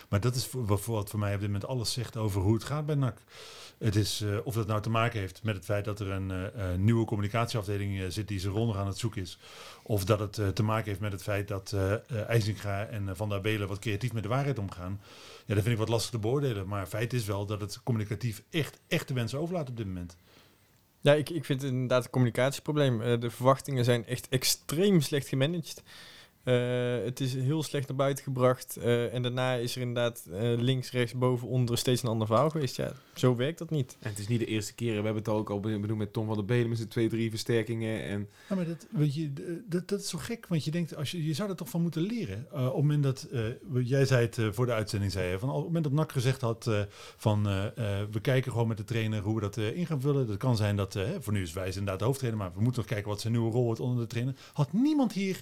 [0.10, 2.63] Maar dat is voor, wat- voor mij op dit moment alles zegt over hoe het
[2.63, 3.17] gaat bij NAC.
[3.77, 6.32] Het is, eh, of dat nou te maken heeft met het feit dat er een
[6.32, 9.39] eh, nieuwe communicatieafdeling eh, zit die rol nog aan het zoeken is.
[9.84, 11.75] Of dat het te maken heeft met het feit dat
[12.27, 15.01] IJzinga en Van der Belen wat creatief met de waarheid omgaan.
[15.46, 16.67] Ja, dat vind ik wat lastig te beoordelen.
[16.67, 20.17] Maar feit is wel dat het communicatief echt, echt de wensen overlaat op dit moment.
[21.01, 23.20] Ja, ik, ik vind het inderdaad een communicatieprobleem.
[23.20, 25.84] De verwachtingen zijn echt extreem slecht gemanaged.
[26.48, 28.77] Eh, het is heel slecht naar buiten gebracht.
[28.77, 32.50] eh, en daarna is er inderdaad eh, links, rechts, boven, onder steeds een ander verhaal
[32.50, 32.75] geweest.
[32.75, 33.98] Ja, zo werkt dat niet.
[34.00, 36.13] En het is niet de eerste keer, we hebben het al ook al benoemd met
[36.13, 38.04] Tom van der Belen met zijn twee, drie versterkingen.
[38.04, 39.32] En Ja, maar dat, weet je,
[39.67, 41.82] dat, dat is zo gek, want je denkt, als je, je zou er toch van
[41.82, 42.45] moeten leren.
[42.52, 43.41] Eh, op het moment dat, eh,
[43.84, 46.12] jij zei het eh, voor de uitzending, zei je, van, op het moment dat NAC
[46.12, 46.82] gezegd had eh,
[47.17, 50.02] van, eh, eh, we kijken gewoon met de trainer hoe we dat eh, in gaan
[50.02, 50.28] vullen.
[50.28, 52.89] Dat kan zijn dat, voor nu is Wijs inderdaad de hoofdtrainer, maar we moeten nog
[52.91, 54.36] kijken wat zijn nieuwe rol wordt onder de trainer.
[54.54, 55.41] Had niemand hier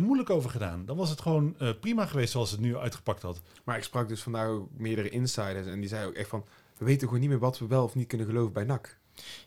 [0.00, 0.84] moeilijk over gedaan.
[0.86, 3.40] Dan was het gewoon eh, prima geweest zoals het nu uitgepakt had.
[3.64, 6.44] Maar ik sprak dus vandaag ook meerdere insiders en die zeiden ook echt van...
[6.78, 8.96] We weten gewoon niet meer wat we wel of niet kunnen geloven bij NAC.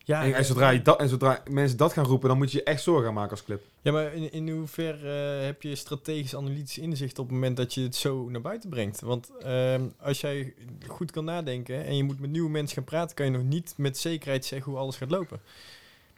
[0.03, 2.57] Ja, en, en zodra je dat, en zodra mensen dat gaan roepen, dan moet je
[2.57, 3.63] je echt zorgen gaan maken als club.
[3.81, 7.73] ja maar in, in hoeverre eh, heb je strategisch analytisch inzicht op het moment dat
[7.73, 9.01] je het zo naar buiten brengt?
[9.01, 10.53] Want ehm, als jij
[10.87, 13.73] goed kan nadenken en je moet met nieuwe mensen gaan praten, kan je nog niet
[13.77, 15.39] met zekerheid zeggen hoe alles gaat lopen.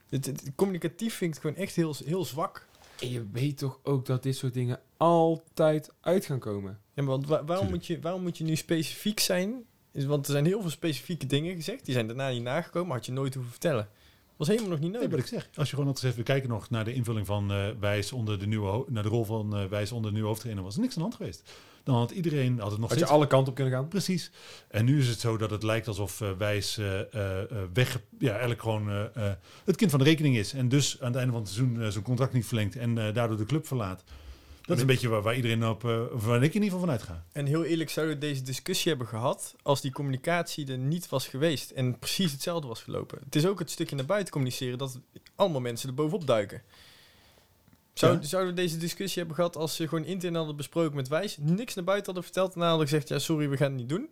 [0.09, 2.65] Het, het- communicatief vind ik het gewoon echt heel, heel zwak.
[2.99, 6.79] En je weet toch ook dat dit soort dingen altijd uit gaan komen.
[6.93, 9.63] Ja, maar want wa- waarom, moet je, waarom moet je nu specifiek zijn?
[9.91, 11.85] Is, want er zijn heel veel specifieke dingen gezegd.
[11.85, 12.95] Die zijn daarna niet nagekomen.
[12.95, 13.89] Had je nooit hoeven vertellen.
[14.37, 15.15] Was helemaal nog niet Nee, nodig.
[15.15, 15.49] wat ik zeg.
[15.55, 18.39] Als je gewoon had gezegd, we kijken nog naar de invulling van eh, Wijs onder
[18.39, 20.91] de nieuwe, naar de rol van eh, Wijs onder de nieuwe hoofdtrainer, was er niks
[20.93, 21.51] aan de hand geweest.
[21.83, 23.87] Dan had iedereen, had het nog Had je alle kanten op kunnen gaan.
[23.87, 24.31] Precies.
[24.67, 28.01] En nu is het zo dat het lijkt alsof eh, Wijs eh, eh, eh, weg,
[28.19, 28.87] ja, eigenlijk gewoon
[29.65, 30.53] het kind van de rekening is.
[30.53, 33.37] En dus aan het einde van het seizoen zijn contract niet verlengt en eh, daardoor
[33.37, 34.03] de club verlaat.
[34.67, 36.89] Dat is een beetje waar, waar iedereen op, eh, waar ik in ieder geval van
[36.89, 37.23] uitga.
[37.31, 41.27] En heel eerlijk zouden we deze discussie hebben gehad als die communicatie er niet was
[41.27, 43.19] geweest en precies hetzelfde was gelopen.
[43.23, 44.99] Het is ook het stukje naar buiten communiceren dat
[45.35, 46.61] allemaal mensen er bovenop duiken.
[47.93, 48.23] Zou, Ja.
[48.23, 51.73] Zouden we deze discussie hebben gehad als ze gewoon intern hadden besproken met Wijs, niks
[51.73, 54.09] naar buiten hadden verteld en hadden gezegd, ja sorry, we gaan het niet doen.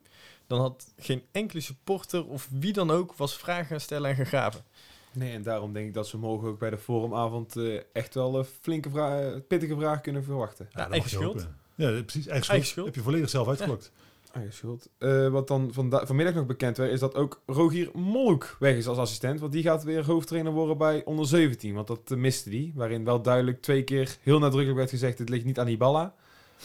[0.48, 4.26] Dan had geen enkele supporter of wie dan ook was vragen gaan stellen en gaan
[4.26, 4.64] graven.
[5.16, 8.38] Nee, en daarom denk ik dat ze morgen ook bij de forumavond eh, echt wel
[8.38, 10.68] een flinke vraag, pittige vraag kunnen verwachten.
[10.72, 11.48] Ja, dat eigen schuld.
[11.76, 12.28] Ja, precies.
[12.28, 12.50] Eigen, schuld.
[12.50, 12.86] Eigen schuld.
[12.86, 13.92] Heb je volledig zelf uitgelokt.
[14.32, 14.90] Eigen schuld.
[14.98, 18.88] Eh, wat dan vanda- vanmiddag nog bekend werd, is dat ook Rogier Molk weg is
[18.88, 19.40] als assistent.
[19.40, 21.74] Want die gaat weer hoofdtrainer worden bij onder 17.
[21.74, 22.72] Want dat eh, miste die.
[22.76, 26.16] Waarin wel duidelijk twee keer heel nadrukkelijk werd gezegd, het ligt niet aan Iballa.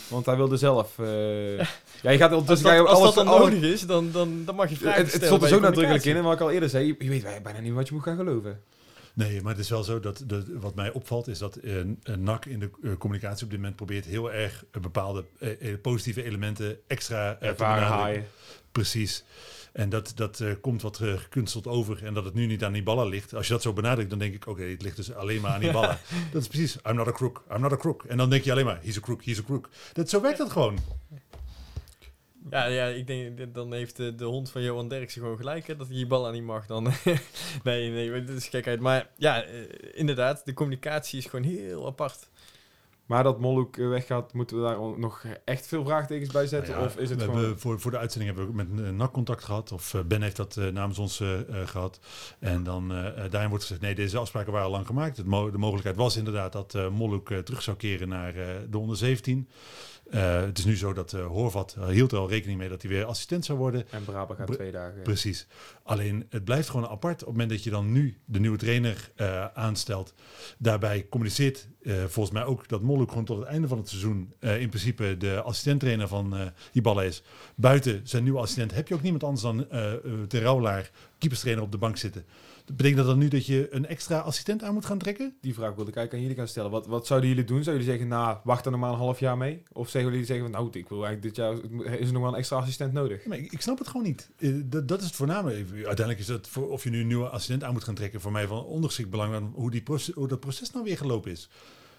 [0.09, 0.99] Want hij wilde zelf...
[0.99, 1.59] eh,
[2.03, 4.43] ja, je gaat Als, dat, je als alles, dat dan alles- nodig is, dan, dan,
[4.45, 5.27] dan mag je vragen het, het stellen.
[5.27, 6.17] stond er zo nadrukkelijk in.
[6.17, 8.17] En wat ik al eerder zei, je, je weet bijna niet wat je moet gaan
[8.17, 8.61] geloven.
[9.15, 11.99] Nee, maar het is wel zo dat, de, wat mij opvalt is dat eh, een
[12.23, 15.25] NAC in de eh, communicatie op dit moment probeert heel erg bepaalde
[15.83, 18.27] positieve elementen extra eh, te Ervaren.
[18.73, 19.25] Precies.
[19.73, 22.05] En dat, dat eh, komt wat eh, gekunsteld over.
[22.05, 23.35] En dat het nu niet aan die ballen ligt.
[23.35, 25.61] Als je dat zo benadrukt, dan denk ik, oké, het ligt dus alleen maar aan
[25.67, 25.99] die ballen.
[26.33, 28.05] dat is precies, I'm not a crook, I'm not a crook.
[28.05, 29.69] En dan denk je alleen maar, he's a crook, he's a crook.
[29.93, 30.79] Dat, zo werkt dat gewoon.
[32.51, 35.77] Ja, ja, ik denk, dan heeft de, de hond van Johan Derksen gewoon gelijk, hè,
[35.77, 36.85] dat hij die bal aan niet mag dan.
[37.65, 38.81] nee, nee, dit is gekheid.
[38.81, 42.29] Maar ja, eh, inderdaad, de communicatie is gewoon heel apart.
[43.11, 46.71] Maar dat Molhoek eh, weggaat, moeten we daar nog echt veel vraagtekens bij zetten?
[46.75, 47.41] Nou ja, of is het we gewoon...
[47.41, 49.73] hebben voor, voor de uitzending hebben we met uh, NAC contact gehad.
[49.73, 52.01] Of eh, Ben heeft dat eh, namens ons eh, eh, gehad.
[52.39, 55.17] En dan eh, eh, daarin wordt gezegd, nee, deze afspraken waren al lang gemaakt.
[55.17, 58.47] Het mo- de mogelijkheid was inderdaad dat eh Molhoek eh, terug zou keren naar eh,
[58.71, 59.49] de onder 17.
[60.11, 62.83] Eh, het is nu zo dat eh Horvat eh, hield er al rekening mee dat
[62.83, 63.85] hij weer assistent zou worden.
[63.91, 65.03] En Brabant gaat twee dagen.
[65.03, 65.47] Precies.
[65.83, 69.11] Alleen het blijft gewoon apart op het moment dat je dan nu de nieuwe trainer
[69.17, 70.15] eh, aanstelt.
[70.59, 74.33] Daarbij communiceert eh, volgens mij ook dat Molhoek gewoon tot het einde van het seizoen
[74.39, 77.23] eh, in principe de assistenttrainer van eh Iballa is.
[77.55, 79.57] Buiten zijn nieuwe assistent heb je ook niemand anders dan
[80.29, 82.25] de Rauwelaar, keeperstrainer op de bank zitten.
[82.71, 85.35] Dat betekent dat dan nu dat je een extra assistent aan moet gaan trekken?
[85.41, 86.71] Die vraag wilde ik eigenlijk aan jullie gaan stellen.
[86.71, 87.63] Wat, wat zouden jullie doen?
[87.63, 89.63] Zouden jullie zeggen, nou, wacht er nog maar een half jaar mee?
[89.73, 91.55] Of zeggen jullie zeggen, nou, ik wil eigenlijk dit jaar,
[91.99, 93.27] is er nog wel een extra assistent nodig?
[93.27, 94.31] Maar ik, ik snap het gewoon niet.
[94.37, 95.71] Eh, dat, dat is het voornamelijk.
[95.73, 98.33] Uiteindelijk is het voor of je nu een nieuwe assistent aan moet gaan trekken voor
[98.33, 101.49] mij van ondergeschikt belang hoe, die proces, hoe dat proces nou weer gelopen is.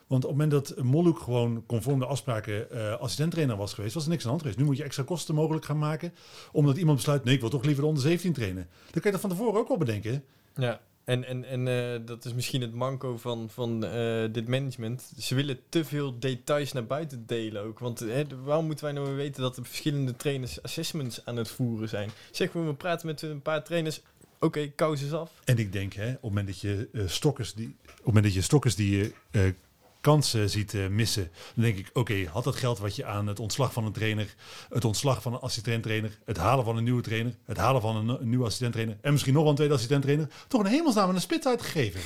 [0.07, 4.03] Want op het moment dat Moluk gewoon conform de afspraken eh assistenttrainer was geweest, was
[4.03, 4.59] er niks aan de hand geweest.
[4.59, 6.13] Nu moet je extra kosten mogelijk gaan maken,
[6.51, 8.67] omdat iemand besluit, nee, ik wil toch liever de onder 17 trainen.
[8.81, 10.23] Dan kan je dat van tevoren ook al bedenken.
[10.55, 10.81] Ja.
[11.03, 15.11] En, en, en eh, dat is misschien het manco van, van eh, dit management.
[15.19, 17.79] Ze willen te veel details naar buiten delen ook.
[17.79, 21.89] Want hè, waarom moeten wij nou weten dat de verschillende trainers assessments aan het voeren
[21.89, 22.09] zijn?
[22.31, 24.01] Zeg maar, we praten met een paar trainers.
[24.39, 25.31] Oké, kous af.
[25.43, 28.23] En ik denk, hè, op het moment dat je eh, stokkers die, op het moment
[28.23, 29.13] dat je stokkers die je
[30.01, 33.39] kansen ziet eh, missen, dan denk ik, oké, had dat geld wat je aan het
[33.39, 34.35] ontslag van een trainer,
[34.69, 38.07] het ontslag van een assistenttrainer, het halen van een nieuwe trainer, het halen van een,
[38.21, 41.21] een nieuwe assistenttrainer en misschien nog wel een tweede assistenttrainer, toch een hemelsnaam aan een
[41.21, 42.01] spits uitgegeven.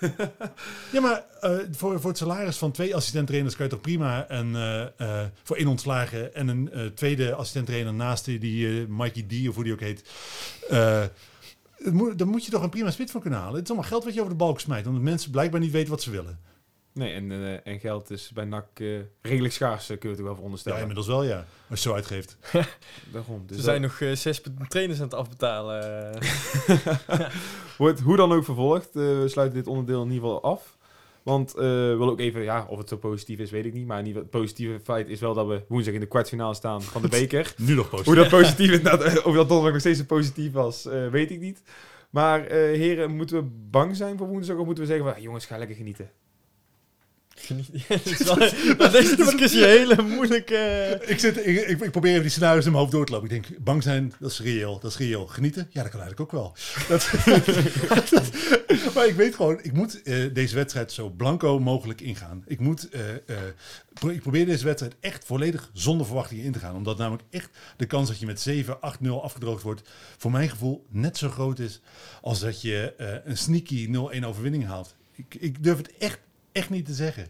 [0.92, 4.56] ja, maar eh, voor, voor het salaris van twee assistenttrainers kan je toch prima een,
[4.96, 9.64] eh, voor één ontslagen en een tweede assistenttrainer naast die, die Mikey D of hoe
[9.64, 10.10] die ook heet.
[11.78, 13.54] moet, dan moet je toch een prima spits van kunnen halen.
[13.54, 14.86] Het is allemaal geld wat je over de balk smijt.
[14.86, 16.38] Omdat mensen blijkbaar niet weten wat ze willen.
[16.96, 18.86] Nee, en, eh, en geld is bij NAC eh,
[19.22, 20.78] redelijk schaars, eh, kun je het ook wel Ja, veronderstellen.
[20.78, 21.36] inmiddels wel ja.
[21.36, 22.36] Als je het zo uitgeeft.
[23.12, 23.38] Daarom.
[23.46, 26.18] Dus Ze dat zijn nog eh, zes trainers aan het afbetalen.
[27.78, 28.86] wordt hoe dan ook vervolgd.
[28.86, 30.76] Eh, we sluiten dit onderdeel in ieder geval af.
[31.22, 33.86] Want eh, we willen ook even, ja, of het zo positief is, weet ik niet.
[33.86, 36.54] Maar in ieder geval, het positieve feit is wel dat we woensdag in de kwartfinale
[36.54, 37.54] staan van de beker.
[37.56, 38.14] Nu nog positief.
[38.14, 41.30] Hoe dat positief is, nou, of dat donderdag nog steeds zo positief was, eh, weet
[41.30, 41.62] ik niet.
[42.10, 44.56] Maar eh, heren, moeten we bang zijn voor woensdag?
[44.56, 46.10] Of moeten we zeggen van, "Ah, jongens, ga lekker genieten?
[47.46, 48.36] Geniet- Het is wel-
[48.78, 51.00] maar deze discussie een hele moeilijke...
[51.06, 53.30] Ik, zit, ik, ik, ik probeer even die scenario's in mijn hoofd door te lopen.
[53.30, 54.78] Ik denk, bang zijn, dat is reëel.
[54.80, 55.26] Dat is reëel.
[55.26, 55.68] Genieten?
[55.72, 56.54] Ja, dat kan eigenlijk ook wel.
[56.88, 57.10] Dat,
[58.94, 62.44] maar ik weet gewoon, ik moet eh, deze wedstrijd zo blanco mogelijk ingaan.
[62.46, 63.00] Ik, moet, eh,
[63.92, 66.74] pro- ik probeer deze wedstrijd echt volledig zonder verwachtingen in te gaan.
[66.74, 69.82] Omdat namelijk echt de kans dat je met 7, 8, 0 afgedroogd wordt,
[70.16, 71.80] voor mijn gevoel net zo groot is
[72.22, 73.86] als dat je een sneaky
[74.20, 74.94] 0-1 overwinning haalt.
[75.14, 76.18] Ik, ik durf het echt,
[76.56, 77.28] echt niet te zeggen.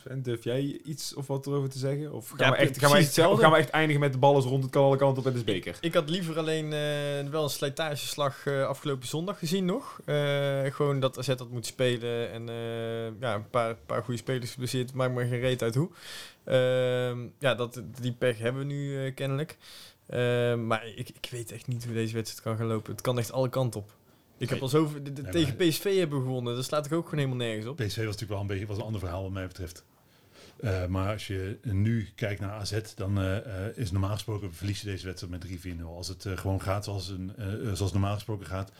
[0.00, 2.12] Sven, durf jij iets of wat erover te zeggen?
[2.12, 4.42] Of gaan, Ja, we, echt, gaan, we, echt, gaan we echt eindigen met de ballen
[4.42, 5.78] rond het kan alle kanten op en de beker?
[5.80, 10.00] Ik had liever alleen eh, wel een slijtageslag eh, afgelopen zondag gezien nog.
[10.04, 14.50] Eh, gewoon dat AZ had moeten spelen en eh, ja, een paar, paar goede spelers
[14.50, 14.92] geblesseerd.
[14.92, 15.90] Maakt me geen reet uit hoe.
[16.44, 19.56] Ehm, ja, dat, die pech hebben we nu kennelijk.
[20.06, 22.92] Ehm, maar ik, ik weet echt niet hoe deze wedstrijd kan gaan lopen.
[22.92, 23.92] Het kan echt alle kanten op.
[24.40, 25.02] Ik heb al zoveel...
[25.02, 26.54] de- de- Nee, tegen PSV hebben we gewonnen.
[26.54, 27.76] Daar slaat ik ook gewoon helemaal nergens op.
[27.76, 29.84] PSV was natuurlijk wel een beetje was een ander verhaal wat mij betreft.
[30.60, 34.80] Eh, maar als je nu kijkt naar AZ, dan eh, eh, is normaal gesproken verlies
[34.80, 35.82] je deze wedstrijd met 3-4-0.
[35.84, 37.32] Als het gewoon gaat zoals, een,
[37.76, 38.72] zoals normaal gesproken gaat.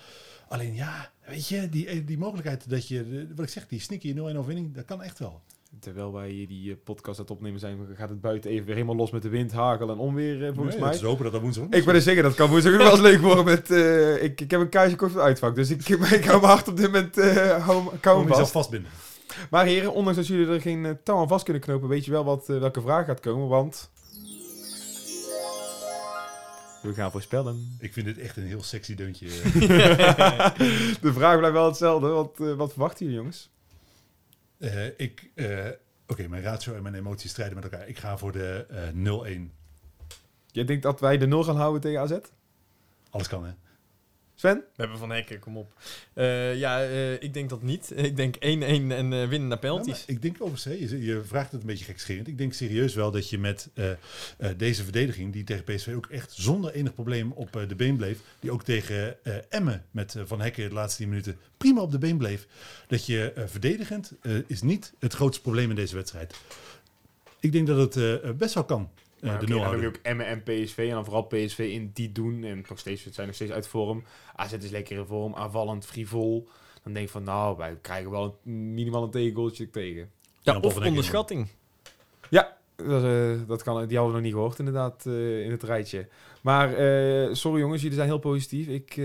[0.48, 4.16] Alleen ja, weet je, die, die mogelijkheid dat je, wat ik zeg, die sneaky 0-1
[4.18, 5.42] overwinning, dat kan echt wel.
[5.78, 8.74] Terwijl wij hier die eh, podcast aan het opnemen zijn, gaat het buiten even weer
[8.74, 10.92] helemaal los met de wind, hagel en onweer, eh, volgens Nee, mij.
[10.92, 12.78] Het is hopen dat dat woensdag ook Ik wil eens zeggen, dat kan woensdag ook
[12.78, 13.70] wel eens leuk worden met...
[13.70, 16.52] eh, ik, ik heb een kaartje gekocht voor het uitvak, dus ik, ik hou mijn
[16.52, 18.52] hart op dit moment uh, hou, hou hem Kom jezelf vast.
[18.52, 18.90] vastbinden.
[19.50, 22.24] Maar heren, ondanks dat jullie er geen touw aan vast kunnen knopen, weet je wel
[22.24, 23.90] wat, welke vraag gaat komen, want...
[26.82, 27.76] We gaan voorspellen.
[27.80, 29.26] Ik vind dit echt een heel sexy deuntje.
[31.06, 33.50] de vraag blijft wel hetzelfde, want wat verwachten jullie jongens?
[34.60, 35.68] Eh, ik, eh,
[36.06, 37.88] Oké, mijn ratio en mijn emoties strijden met elkaar.
[37.88, 39.52] Ik ga voor de eh 0-1.
[40.46, 42.18] Jij denkt dat wij de 0 gaan houden tegen AZ?
[43.10, 43.52] Alles kan, hè?
[44.40, 44.56] Sven?
[44.56, 45.72] We hebben Van Hekken, kom op.
[46.12, 47.92] Eh, ja, eh, ik denk dat niet.
[48.10, 50.04] Ik denk 1-1 en eh, winnen naar penalties.
[50.06, 52.28] ik denk overigens, hè, je, je vraagt het een beetje gekscherend.
[52.28, 53.96] Ik denk serieus wel dat je met eh, eh,
[54.56, 58.18] deze verdediging, die tegen PSV ook echt zonder enig probleem op eh, de been bleef,
[58.40, 61.90] die ook tegen eh Emmen met eh, Van Hekken de laatste 10 minuten prima op
[61.90, 62.46] de been bleef,
[62.86, 66.34] dat je eh, verdedigend eh, is niet het grootste probleem in deze wedstrijd.
[67.40, 68.90] Ik denk dat het best wel kan,
[69.22, 70.78] Maar de oké, nul dan heb je ook Emmen en PSV.
[70.78, 72.44] En dan vooral PSV in die doen.
[72.44, 74.04] En nog steeds, het zijn nog steeds uit vorm.
[74.34, 75.34] AZ is lekker in vorm.
[75.34, 76.48] Aanvallend, frivol.
[76.82, 80.10] Dan denk ik van, nou, wij krijgen wel een, minimaal een tegengoaltje tegen.
[80.40, 81.48] Ja, of onderschatting.
[82.30, 85.62] Ja, dat, eh, dat kan, die hadden we nog niet gehoord inderdaad eh, in het
[85.62, 86.08] rijtje.
[86.42, 88.66] Maar eh, sorry jongens, jullie zijn heel positief.
[88.66, 89.04] Ik eh,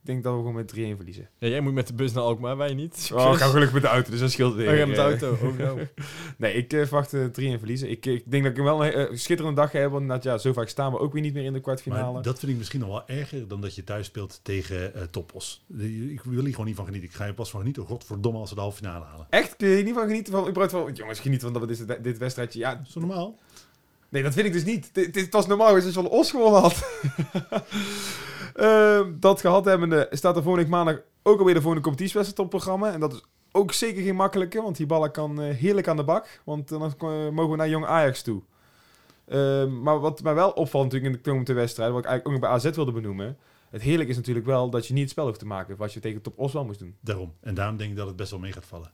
[0.00, 1.28] denk dat we gewoon met 3-1 verliezen.
[1.38, 3.10] Ja, jij moet met de bus naar Alkmaar, wij niet.
[3.14, 4.70] Oh, ik ga gelukkig met de auto, dus dat scheelt weer.
[4.70, 5.46] Oh, ja, met de Eh, auto.
[5.46, 5.78] Oh, no.
[6.38, 7.90] Nee, ik eh, verwacht eh, 3-1 verliezen.
[7.90, 10.06] Ik, ik denk dat ik wel een schitterende dag ga hebben.
[10.06, 12.12] Want ja, zo vaak staan we ook weer niet meer in de kwartfinale.
[12.12, 15.02] Maar dat vind ik misschien nog wel erger dan dat je thuis speelt tegen eh
[15.10, 15.64] Topos.
[15.66, 17.08] De- Ik wil hier gewoon niet van genieten.
[17.08, 17.84] Ik ga er pas van genieten.
[17.86, 19.26] Godverdomme als ze de halve finale halen.
[19.30, 19.56] Echt?
[19.56, 20.32] Kun je hier niet van genieten?
[20.32, 22.58] Van, überhaupt van, jongens, geniet van dat we dit, dit wedstrijdje...
[22.58, 23.38] Ja, Zo normaal.
[24.08, 24.90] Nee, dat vind ik dus niet.
[24.92, 26.84] Dit, dit was normaal geweest als je van Os gewonnen had.
[28.56, 32.62] Ehm, dat gehad hebbende staat er volgende maandag ook alweer de volgende competitiewedstrijd op het
[32.62, 32.92] programma.
[32.92, 36.04] En dat is ook zeker geen makkelijke, want die ballen kan eh, heerlijk aan de
[36.04, 36.40] bak.
[36.44, 38.42] Want dan eh, mogen we naar Jong Ajax toe.
[39.26, 42.42] Ehm, maar wat mij wel opvalt natuurlijk in de komende wedstrijd, wat ik eigenlijk ook
[42.42, 43.36] bij AZ wilde benoemen.
[43.70, 46.00] Het heerlijk is natuurlijk wel dat je niet het spel hoeft te maken, wat je
[46.00, 46.96] tegen Top Os wel moest doen.
[47.00, 47.32] Daarom.
[47.40, 48.90] En daarom denk ik dat het best wel mee gaat vallen.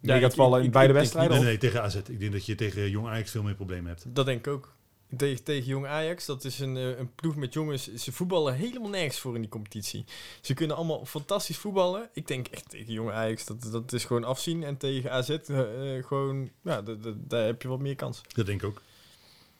[0.00, 1.30] Ja, ik- gaat vallen ik- in ik- beide wedstrijden.
[1.30, 1.46] Nee, of?
[1.46, 1.94] nee, tegen AZ.
[1.94, 4.04] Ik denk dat je tegen Jong Ajax veel meer problemen hebt.
[4.08, 4.74] Dat denk ik ook.
[5.16, 7.94] Tegen, tegen Jong Ajax, dat is een, eh, een ploeg met jongens.
[7.94, 10.04] Ze voetballen helemaal nergens voor in die competitie.
[10.40, 12.08] Ze kunnen allemaal fantastisch voetballen.
[12.12, 14.62] Ik denk echt tegen Jong Ajax, dat, dat is gewoon afzien.
[14.64, 16.82] En tegen AZ, eh, eh, gewoon, ja,
[17.16, 18.20] daar heb je wat meer kans.
[18.34, 18.82] Dat denk ik ook.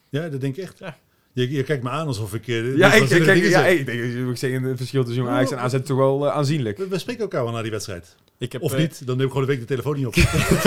[0.09, 0.79] Ja, dat denk ik echt.
[0.79, 0.99] Ja.
[1.37, 2.49] Je, je kijkt me aan alsof ik...
[2.49, 3.79] eh, Ja, ik, ik, waanzinnige kijk, dingen ja, zeg.
[3.79, 6.79] ik denk, ik zeg, het verschil tussen Jong Ajax en AZ toch wel eh, aanzienlijk.
[6.79, 8.16] We, we spreken elkaar wel na die wedstrijd.
[8.38, 10.14] Ik heb, Of eh, niet, dan neem ik gewoon de week de telefoon niet op.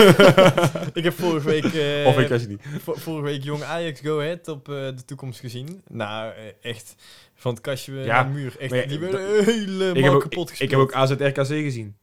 [0.98, 2.60] Ik heb vorige week, eh, of ik als je niet.
[2.82, 5.82] vo- vorige week Jong Ajax Go Ahead op eh, de toekomst gezien.
[5.88, 6.94] Nou, echt
[7.34, 8.54] van het kastje Ja, naar de muur.
[8.58, 10.60] Echt, ja, die werden helemaal Ik heb, ook, kapot ik, gespeeld.
[10.60, 11.96] ik heb ook AZ RKC gezien.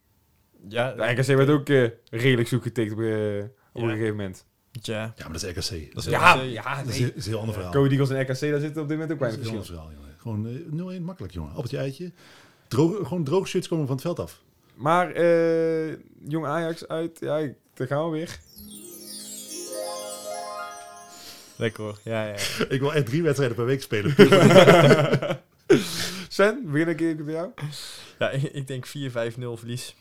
[0.69, 1.67] Ja, De RKC werd ook
[2.09, 4.45] redelijk zoek getikt op, op een gegeven moment.
[4.85, 5.13] Ja.
[5.15, 5.93] Ja, maar dat is RKC.
[5.93, 6.51] Dat is, Ja, Ja, RKC.
[6.53, 7.13] ja, dat is, nee.
[7.13, 7.71] is een heel ander verhaal.
[7.73, 9.57] Cody Eagles en RKC, daar zit op dit moment ook Dat is weinig een heel
[9.57, 9.79] verschil.
[9.79, 10.05] ander verhaal, jongen.
[10.71, 11.49] Gewoon eh, 0-1, makkelijk, jongen.
[11.51, 12.11] Appeltje, eitje.
[12.67, 14.41] Droog, gewoon droog shirts komen van het veld af.
[14.75, 15.93] Maar eh,
[16.27, 18.39] Jong Ajax uit, ja, ik- daar gaan we weer.
[21.55, 21.99] Lekker hoor.
[22.03, 22.35] Ja, ja.
[22.75, 24.13] ik wil echt drie wedstrijden per week spelen.
[26.29, 27.49] Sven, begin een keer bij jou.
[28.19, 28.91] ja ik, ik denk 4-5-0
[29.53, 29.95] verlies.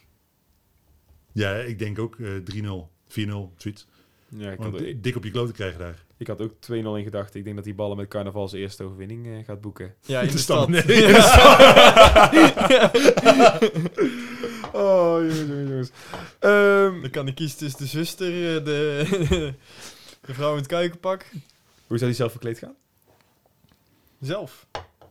[1.32, 2.32] ja, ik denk ook eh 3-0,
[3.08, 3.86] 4-0, zoiets.
[4.28, 6.04] Ja, ik had, ik, dik op je kloten krijgen daar.
[6.16, 7.38] ik had ook 2-0 in gedachten.
[7.38, 9.94] Ik denk dat die ballen met carnaval zijn eerste overwinning eh, gaat boeken.
[10.00, 10.68] Ja, in de, De stad.
[10.68, 10.86] stad.
[10.86, 11.20] Nee, in de
[14.72, 15.90] Oh, jongens, jongens, jongens.
[16.38, 19.04] Ehm, Dan kan hij kiezen tussen de zuster, eh, de,
[20.20, 21.26] de vrouw in het kuikenpak.
[21.86, 22.74] hoe zou die zelf verkleed gaan?
[24.20, 24.66] Zelf.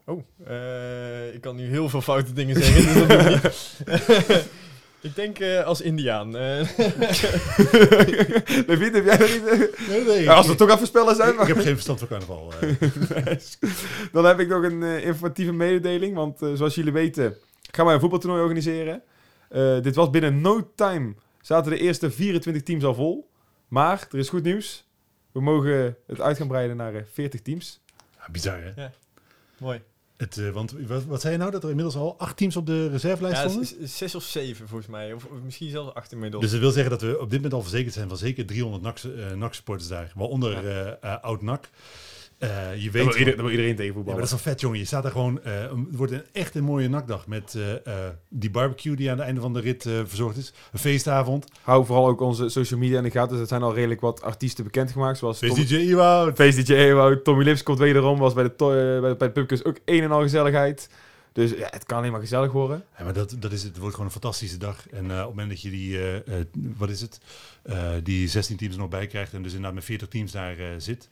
[0.06, 3.42] Oh, eh, ik kan nu heel veel foute dingen zeggen.
[3.42, 4.46] dus dat
[5.06, 6.38] ik denk eh, als Indiaan.
[6.38, 6.68] eh.
[8.68, 9.48] David, heb jij er niet...
[9.48, 9.88] eh?
[9.90, 10.24] Nee, nee.
[10.24, 11.30] Ja, als we toch aan voorspellen zijn.
[11.30, 12.54] ik, maar- ik heb geen verstand van carnaval.
[12.60, 12.70] eh.
[13.26, 13.58] Nice.
[14.12, 16.16] Dan heb ik nog een eh, informatieve mededeling.
[16.16, 17.36] Want eh, zoals jullie weten
[17.72, 19.02] gaan wij een voetbaltoernooi organiseren.
[19.50, 21.14] Eh, dit was binnen no time.
[21.42, 23.30] Zaten de eerste 24 teams al vol.
[23.68, 24.88] Maar er is goed nieuws.
[25.32, 27.82] We mogen het uit gaan breiden naar eh, 40 teams.
[28.18, 28.86] Ja, bizar, hè?
[29.58, 29.82] Mooi.
[30.18, 31.52] Het, eh, want wat, wat zei je nou?
[31.52, 33.88] Dat er inmiddels al acht teams op de reservelijst Ja, stonden?
[33.90, 35.14] zes of zeven volgens mij.
[35.14, 36.44] Of, of misschien zelfs acht inmiddels.
[36.44, 38.84] Dus dat wil zeggen dat we op dit moment al verzekerd zijn van zeker 300
[39.36, 40.12] NAC-supporters daar.
[40.16, 40.98] Waaronder Ja.
[41.02, 41.70] eh, eh, oud-NAC.
[42.38, 42.50] Eh,
[42.84, 44.80] je weet wil, daar wil iedereen tegen Ja, maar dat is wel vet, jongen.
[44.80, 45.44] Je staat daar gewoon...
[45.44, 49.12] eh, een- het wordt een, echt een mooie nakdag met eh, eh, die barbecue die
[49.12, 50.54] aan het einde van de rit eh, verzorgd is.
[50.72, 51.46] Een feestavond.
[51.62, 53.32] Hou vooral ook onze social media in de gaten.
[53.32, 55.18] Dus er zijn al redelijk wat artiesten bekendgemaakt.
[55.18, 56.36] Zoals Feest Tom- DJ Ewout.
[56.36, 57.24] Feest DJ Ewout.
[57.24, 58.20] Tommy Lips komt wederom.
[58.20, 60.90] Was bij de, bij, de- bij de ook een en al gezelligheid.
[61.36, 62.84] Dus ja, het kan alleen maar gezellig worden.
[62.98, 63.70] Ja, maar dat, dat is het.
[63.72, 64.90] Het wordt gewoon een fantastische dag.
[64.90, 66.46] En eh, op het moment dat je die, eh, eh,
[66.78, 67.20] wat is het,
[67.62, 70.58] Eh, die 16 teams er nog bij krijgt en dus inderdaad met 40 teams daar
[70.58, 71.08] eh, zit,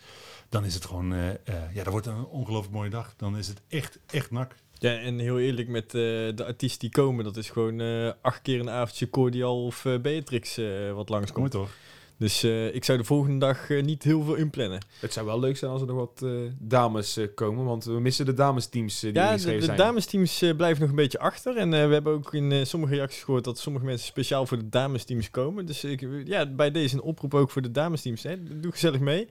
[0.50, 1.36] dan is het gewoon, eh, eh,
[1.74, 3.14] ja, dat wordt een ongelooflijk mooie dag.
[3.18, 4.56] Dan is het echt, echt nak.
[4.80, 5.92] Ja, en heel eerlijk met eh,
[6.36, 10.58] de artiesten die komen, dat is gewoon eh, acht keer een avondje Cordial of Beatrix
[10.58, 11.52] eh, wat Mooi langskomt.
[11.52, 11.70] toch?
[12.18, 14.86] Dus eh, ik zou de volgende dag eh, niet heel veel inplannen.
[15.00, 17.66] Het zou wel leuk zijn als er nog wat eh, dames komen.
[17.66, 21.58] Want we missen de damesteams die Ja, de, de damesteams blijven nog een beetje achter.
[21.58, 25.30] En we hebben ook in sommige reacties gehoord dat sommige mensen speciaal voor de damesteams
[25.30, 25.66] komen.
[25.66, 28.24] Dus ik, ja, bij deze een oproep ook voor de damesteams.
[28.24, 28.60] Hè.
[28.60, 29.28] Doe gezellig mee.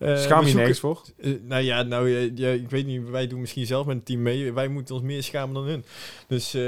[0.00, 1.02] Eh, Schaam je nergens voor?
[1.20, 4.02] Eh, nou ja, nou, eh, ja, ik weet niet, wij doen misschien zelf met een
[4.02, 4.52] team mee.
[4.52, 5.84] Wij moeten ons meer schamen dan hun.
[6.28, 6.62] Dus eh,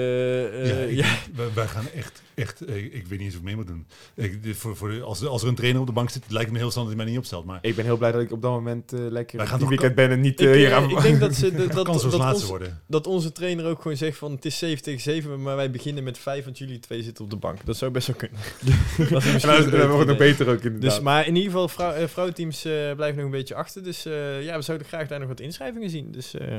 [0.67, 3.45] Ja, eh, ik- ja, wij, wij gaan echt, echt ik, weet niet eens of ik
[3.45, 3.87] mee moet doen.
[4.15, 6.53] Ik, dit voor, voor, als, als er een trainer op de bank zit, lijkt het
[6.53, 7.45] me heel snel dat hij mij niet opstelt.
[7.45, 9.69] Maar Ik ben heel blij dat ik op dat moment eh, lekker Wij gaan die
[9.69, 10.91] toch weekend ben en niet ik, hier aan...
[10.91, 12.81] ik denk dat, ze, dat, dat, dat, ons- worden.
[12.87, 16.05] dat onze trainer ook gewoon zegt van het is 7 tegen 7, maar wij beginnen
[16.05, 17.65] met 5, want jullie twee zitten op de bank.
[17.65, 18.39] Dat zou best wel kunnen.
[19.11, 20.91] dat is En misschien dan, een dan wordt het nog beter ook inderdaad.
[20.91, 23.83] Dus, maar in ieder geval, vrouw, vrouwenteams eh, blijven nog een beetje achter.
[23.83, 26.11] Dus eh, ja, we zouden graag daar nog wat inschrijvingen zien.
[26.13, 26.59] Dus eh,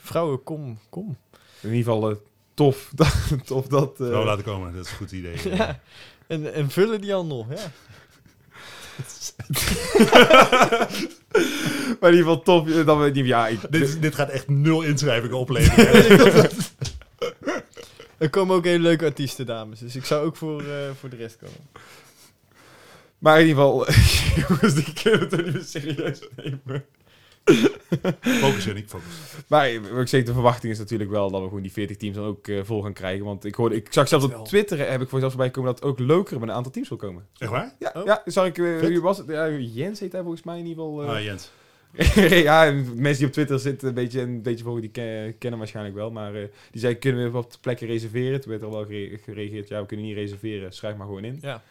[0.00, 1.16] vrouwen, kom, kom.
[1.60, 2.16] In ieder geval eh,
[2.54, 3.14] tof, dat,
[3.44, 4.00] tof dat...
[4.00, 5.36] eh, Wel laten komen, dat is een goed idee.
[5.56, 5.80] ja.
[6.26, 7.56] en, en vullen die handel, ja.
[12.00, 13.10] maar in ieder geval tof eh, dat we...
[13.10, 16.50] die- Ja, ik, dit, is- dit gaat echt nul inschrijvingen opleveren.
[18.18, 19.78] Er komen ook hele leuke artiesten, dames.
[19.78, 21.56] Dus ik zou ook voor, eh, voor de rest komen.
[23.22, 23.86] Maar in ieder geval...
[24.48, 26.84] jongens, die kunnen we toch niet meer serieus nemen.
[28.20, 29.06] focus, Yannick, focus.
[29.48, 32.16] Maar wat ik zeg, de verwachting is natuurlijk wel dat we gewoon die 40 teams
[32.16, 33.24] dan ook eh, vol gaan krijgen.
[33.24, 35.72] Want ik, hoorde, ik zag zelfs op Twitter, eh, heb ik voor zelfs voorbij komen
[35.72, 37.26] dat ook Lokeren met een aantal teams wil komen.
[37.38, 37.74] Echt waar?
[37.78, 38.04] Ja, Oh.
[38.04, 39.26] ja zag ik, eh, was het?
[39.28, 41.02] Ja, Jens heet hij volgens mij in ieder geval.
[41.02, 41.08] eh.
[41.10, 41.50] Ah, Jens.
[42.48, 45.58] ja, en mensen die op Twitter zitten, een beetje, een beetje volgen, die ken- kennen
[45.58, 46.10] waarschijnlijk wel.
[46.10, 48.40] Maar eh, die zei, kunnen we op plekken reserveren?
[48.40, 51.38] Toen werd er wel gere- gereageerd, ja, we kunnen niet reserveren, schrijf maar gewoon in.
[51.40, 51.62] Ja,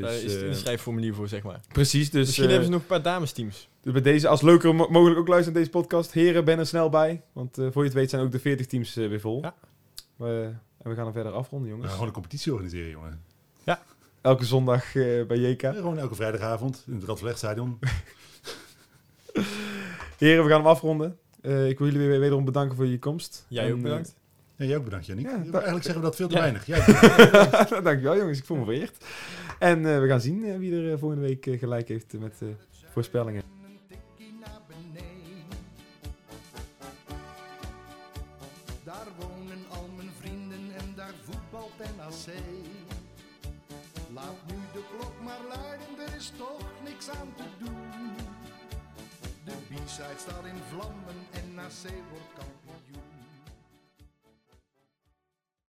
[0.00, 1.60] Dus, daar is het eh, inschrijfformulier voor, zeg maar.
[1.72, 3.68] precies, dus, Misschien eh, hebben ze nog een paar damesteams.
[3.80, 6.12] dus bij deze, als leuker mo- mogelijk ook luisteren naar deze podcast.
[6.12, 7.22] Heren, ben er snel bij.
[7.32, 9.40] Want eh, voor je het weet zijn ook de 40 teams eh, weer vol.
[9.42, 9.54] Ja.
[10.16, 11.86] We- en we gaan er verder afronden, We jongens.
[11.86, 13.20] gaan gewoon een competitie organiseren, jongen.
[14.20, 15.60] Elke zondag eh, bij JK.
[15.60, 17.78] Ja, gewoon elke vrijdagavond in het Radverlegstadion.
[20.18, 21.18] Heren, we gaan hem afronden.
[21.42, 23.44] Eh, ik wil jullie weer wederom bedanken voor je komst.
[23.48, 24.14] Jij En, ook eh, bedankt.
[24.56, 25.26] Ja, jij ook bedankt, Yannick.
[25.26, 26.40] Ja, Ja, eigenlijk zeggen we dat veel te Ja.
[26.40, 26.66] weinig.
[26.66, 26.78] Jij.
[27.82, 28.96] Dankjewel jongens, ik voel me vereerd.
[29.58, 32.42] En eh, we gaan zien eh, wie er eh, volgende week gelijk heeft met
[32.92, 33.42] voorspellingen.
[38.84, 42.34] Daar wonen al mijn vrienden en daar voetbalt NAC.
[44.14, 47.74] Laat nu de klok maar luiden, er is toch niks aan te doen.
[49.44, 52.55] De B-side staat in vlammen en NAC wordt kampioen.